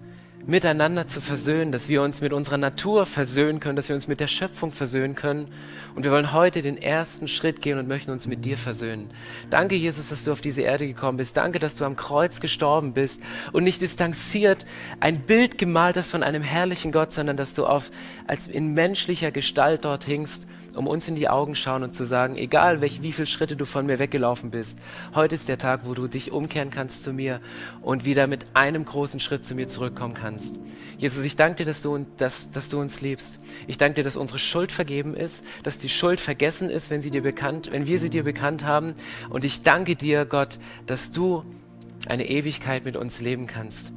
miteinander 0.48 1.08
zu 1.08 1.20
versöhnen, 1.20 1.74
dass 1.74 1.90
wir 1.90 2.02
uns 2.02 2.22
mit 2.22 2.32
unserer 2.32 2.58
Natur 2.58 3.06
versöhnen 3.06 3.60
können, 3.60 3.76
dass 3.76 3.90
wir 3.90 3.96
uns 3.96 4.08
mit 4.08 4.22
der 4.22 4.28
Schöpfung 4.28 4.72
versöhnen 4.72 5.14
können. 5.14 5.50
Und 5.94 6.04
wir 6.04 6.12
wollen 6.12 6.32
heute 6.32 6.62
den 6.62 6.82
ersten 6.82 7.28
Schritt 7.28 7.62
gehen 7.62 7.78
und 7.78 7.90
möchten 7.90 8.12
uns 8.12 8.28
mit 8.28 8.46
dir 8.46 8.58
versöhnen. 8.58 9.10
Danke, 9.50 9.76
Jesus, 9.76 10.08
dass 10.08 10.24
du 10.24 10.32
auf 10.32 10.40
diese 10.40 10.62
Erde 10.62 10.88
gekommen 10.88 11.18
bist. 11.18 11.36
Danke, 11.36 11.60
dass 11.60 11.76
du 11.76 11.84
am 11.84 11.98
Kreuz 11.98 12.40
gestorben 12.40 12.94
bist 12.94 13.20
und 13.52 13.66
nicht 13.66 13.82
distanziert 13.82 14.66
ein 15.02 15.20
Bild 15.20 15.58
gemalt 15.58 15.98
hast 15.98 16.10
von 16.10 16.24
einem 16.24 16.44
herrlichen 16.44 16.94
Gott, 16.94 17.12
sondern 17.12 17.36
dass 17.36 17.54
du 17.54 17.66
auf, 17.66 17.92
als 18.26 18.48
in 18.48 18.74
menschlicher 18.74 19.32
Gestalt 19.32 19.84
dort 19.84 20.06
hingst 20.06 20.48
um 20.78 20.88
uns 20.88 21.08
in 21.08 21.16
die 21.16 21.28
Augen 21.28 21.56
schauen 21.56 21.84
und 21.84 21.94
zu 21.94 22.06
sagen, 22.06 22.38
egal 22.38 22.82
welch, 22.82 23.02
wie 23.02 23.12
viele 23.12 23.26
Schritte 23.26 23.56
du 23.56 23.66
von 23.66 23.86
mir 23.86 24.00
weggelaufen 24.00 24.52
bist, 24.52 24.78
heute 25.16 25.36
ist 25.36 25.50
der 25.50 25.58
Tag, 25.58 25.82
wo 25.84 25.94
du 25.94 26.08
dich 26.08 26.32
umkehren 26.32 26.70
kannst 26.70 27.04
zu 27.04 27.13
mir 27.13 27.42
und 27.82 28.06
wieder 28.06 28.28
mit 28.28 28.46
einem 28.56 28.86
großen 28.86 29.20
Schritt 29.20 29.44
zu 29.44 29.56
mir 29.56 29.68
zurückkommen 29.68 30.13
kannst. 30.13 30.56
Jesus, 30.98 31.24
ich 31.24 31.36
danke 31.36 31.58
dir, 31.58 31.66
dass 31.66 31.82
du, 31.82 32.06
dass, 32.18 32.52
dass 32.52 32.70
du 32.70 32.80
uns 32.80 33.02
liebst. 33.02 33.40
Ich 33.68 33.78
danke 33.78 33.96
dir, 33.96 34.04
dass 34.04 34.18
unsere 34.18 34.40
Schuld 34.40 34.72
vergeben 34.72 35.16
ist, 35.16 35.44
dass 35.63 35.80
die 35.80 35.90
Schuld 35.90 36.20
vergessen 36.20 36.70
ist, 36.70 36.90
wenn 36.90 37.02
sie 37.02 37.12
dir 37.12 37.24
bekannt, 37.24 37.72
wenn 37.72 37.86
wir 37.86 38.00
sie 38.00 38.10
dir 38.10 38.24
bekannt 38.24 38.66
haben. 38.66 38.96
Und 39.30 39.46
ich 39.46 39.62
danke 39.63 39.96
dir, 39.96 40.26
Gott, 40.26 40.60
dass 40.86 41.12
du 41.12 41.44
eine 42.08 42.30
Ewigkeit 42.30 42.86
mit 42.86 42.96
uns 42.96 43.20
leben 43.20 43.48
kannst 43.48 43.92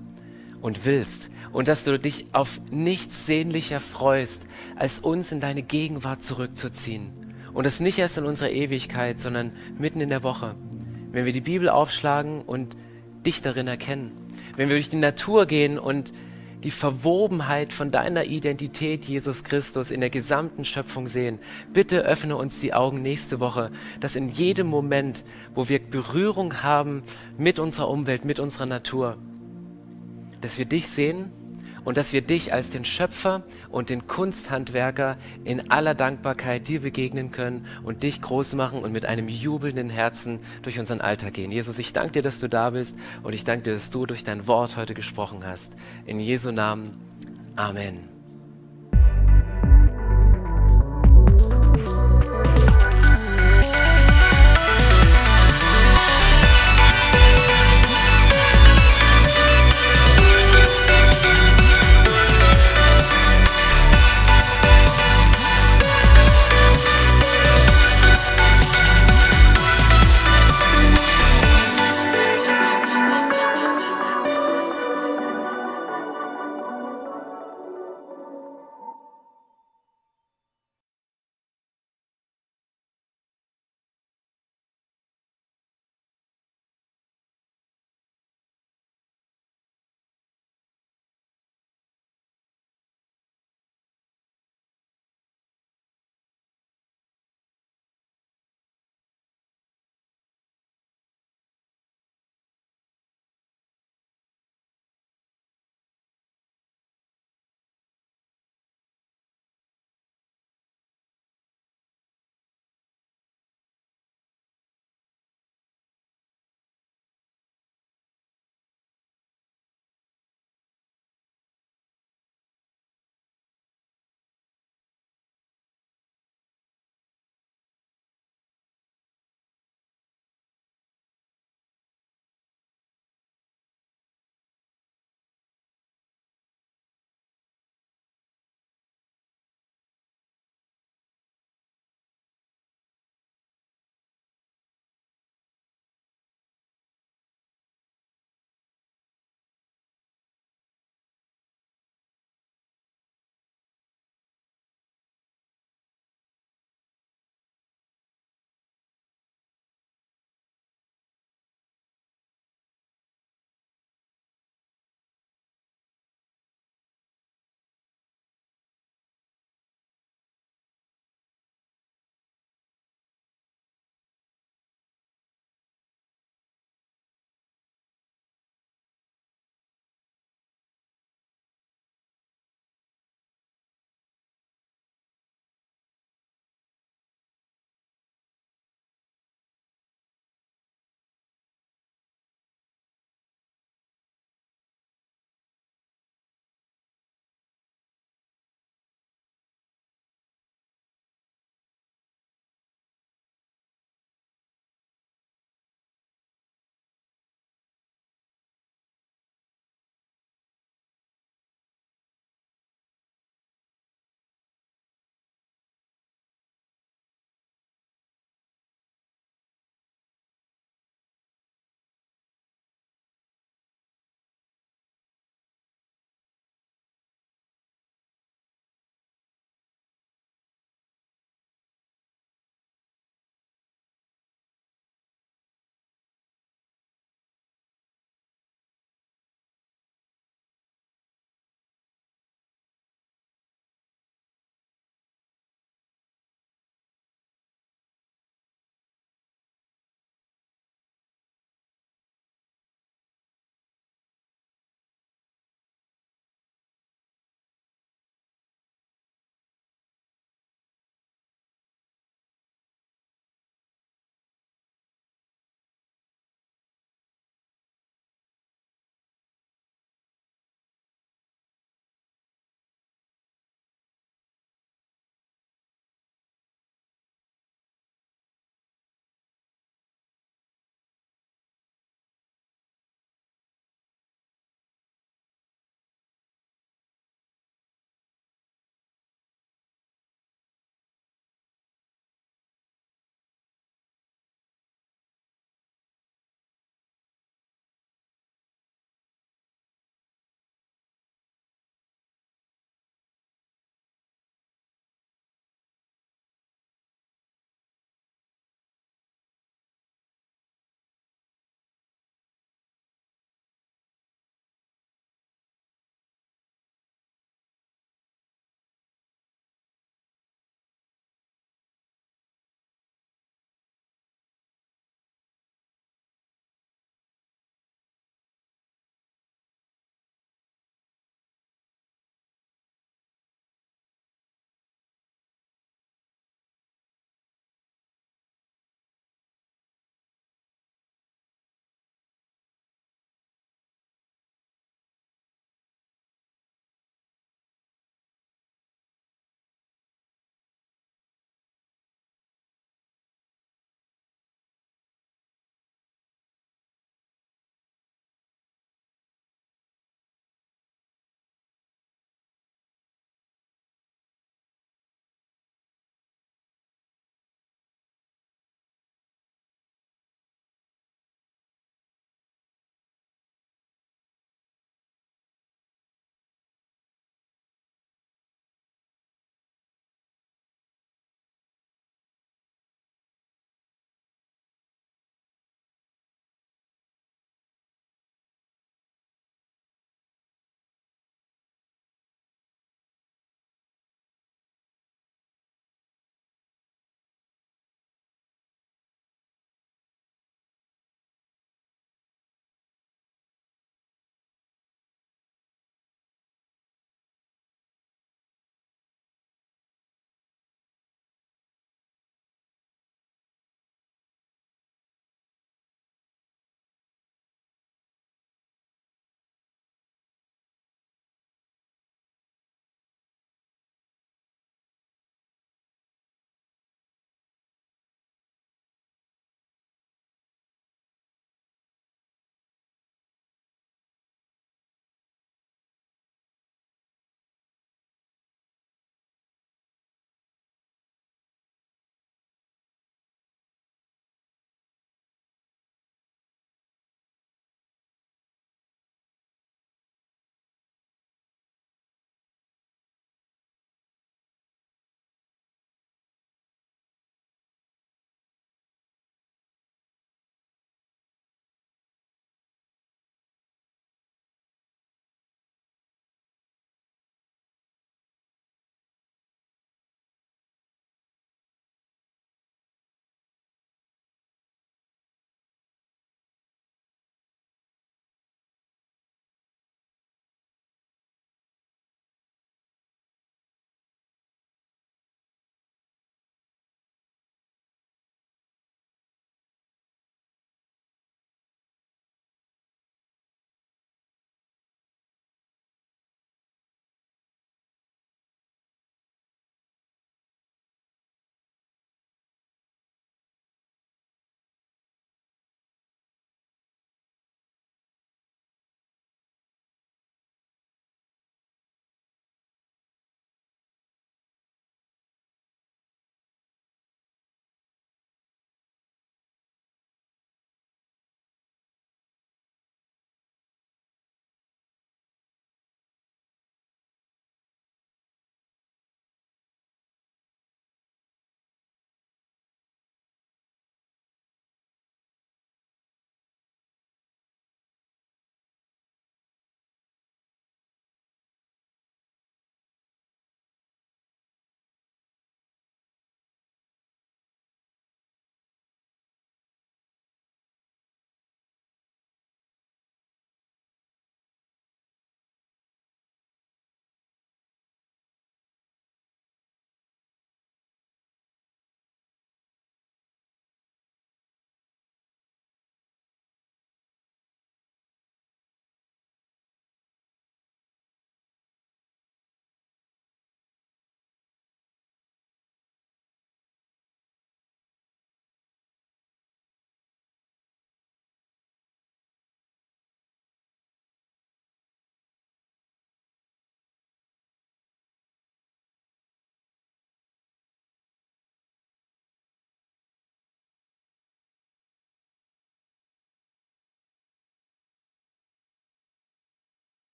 und 0.61 0.85
willst 0.85 1.31
und 1.53 1.69
dass 1.69 1.85
du 1.85 1.99
dich 1.99 2.27
auf 2.33 2.61
nichts 2.71 3.27
sehnlicher 3.27 3.81
freust, 3.81 4.47
als 4.77 5.01
uns 5.01 5.33
in 5.33 5.41
deine 5.41 5.63
Gegenwart 5.63 6.23
zurückzuziehen. 6.23 7.11
Und 7.53 7.67
das 7.67 7.81
nicht 7.81 7.99
erst 7.99 8.19
in 8.19 8.25
unserer 8.25 8.51
Ewigkeit, 8.51 9.19
sondern 9.19 9.53
mitten 9.79 10.01
in 10.01 10.09
der 10.09 10.23
Woche. 10.23 10.55
Wenn 11.11 11.25
wir 11.25 11.33
die 11.33 11.41
Bibel 11.41 11.69
aufschlagen 11.69 12.43
und 12.43 12.77
dich 13.27 13.43
darin 13.43 13.67
erkennen. 13.67 14.13
Wenn 14.57 14.69
wir 14.69 14.77
durch 14.77 14.91
die 14.91 14.97
Natur 14.97 15.47
gehen 15.47 15.79
und 15.79 16.13
die 16.63 16.71
Verwobenheit 16.71 17.73
von 17.73 17.91
deiner 17.91 18.25
Identität, 18.25 19.07
Jesus 19.07 19.45
Christus, 19.45 19.91
in 19.91 20.01
der 20.01 20.11
gesamten 20.11 20.65
Schöpfung 20.65 21.09
sehen. 21.09 21.39
Bitte 21.73 22.03
öffne 22.03 22.37
uns 22.37 22.61
die 22.61 22.75
Augen 22.75 23.01
nächste 23.01 23.41
Woche, 23.41 23.71
dass 24.01 24.15
in 24.15 24.29
jedem 24.29 24.67
Moment, 24.67 25.25
wo 25.55 25.69
wir 25.71 25.79
Berührung 25.79 26.63
haben 26.63 27.03
mit 27.39 27.59
unserer 27.59 27.89
Umwelt, 27.89 28.27
mit 28.27 28.39
unserer 28.39 28.67
Natur, 28.67 29.17
dass 30.43 30.59
wir 30.59 30.67
dich 30.67 30.89
sehen 30.89 31.33
und 31.85 31.97
dass 31.97 32.12
wir 32.12 32.23
dich 32.23 32.53
als 32.53 32.71
den 32.71 32.85
Schöpfer 32.85 33.43
und 33.71 33.90
den 33.90 34.07
Kunsthandwerker 34.07 35.16
in 35.45 35.71
aller 35.71 35.95
Dankbarkeit 35.95 36.69
dir 36.69 36.81
begegnen 36.81 37.31
können 37.31 37.66
und 37.83 38.03
dich 38.03 38.21
groß 38.21 38.55
machen 38.55 38.81
und 38.81 38.93
mit 38.93 39.07
einem 39.07 39.29
jubelnden 39.29 39.90
Herzen 39.90 40.40
durch 40.62 40.79
unseren 40.79 41.01
Alltag 41.01 41.35
gehen. 41.35 41.53
Jesus, 41.53 41.79
ich 41.79 41.93
danke 41.93 42.12
dir, 42.12 42.23
dass 42.23 42.38
du 42.38 42.49
da 42.49 42.71
bist 42.71 42.97
und 43.23 43.35
ich 43.35 43.45
danke 43.45 43.64
dir, 43.64 43.75
dass 43.75 43.90
du 43.90 44.07
durch 44.07 44.25
dein 44.25 44.47
Wort 44.47 44.77
heute 44.77 44.95
gesprochen 44.95 45.45
hast. 45.45 45.75
In 46.07 46.21
Jesu 46.21 46.53
Namen. 46.53 46.99
Amen. 47.57 48.20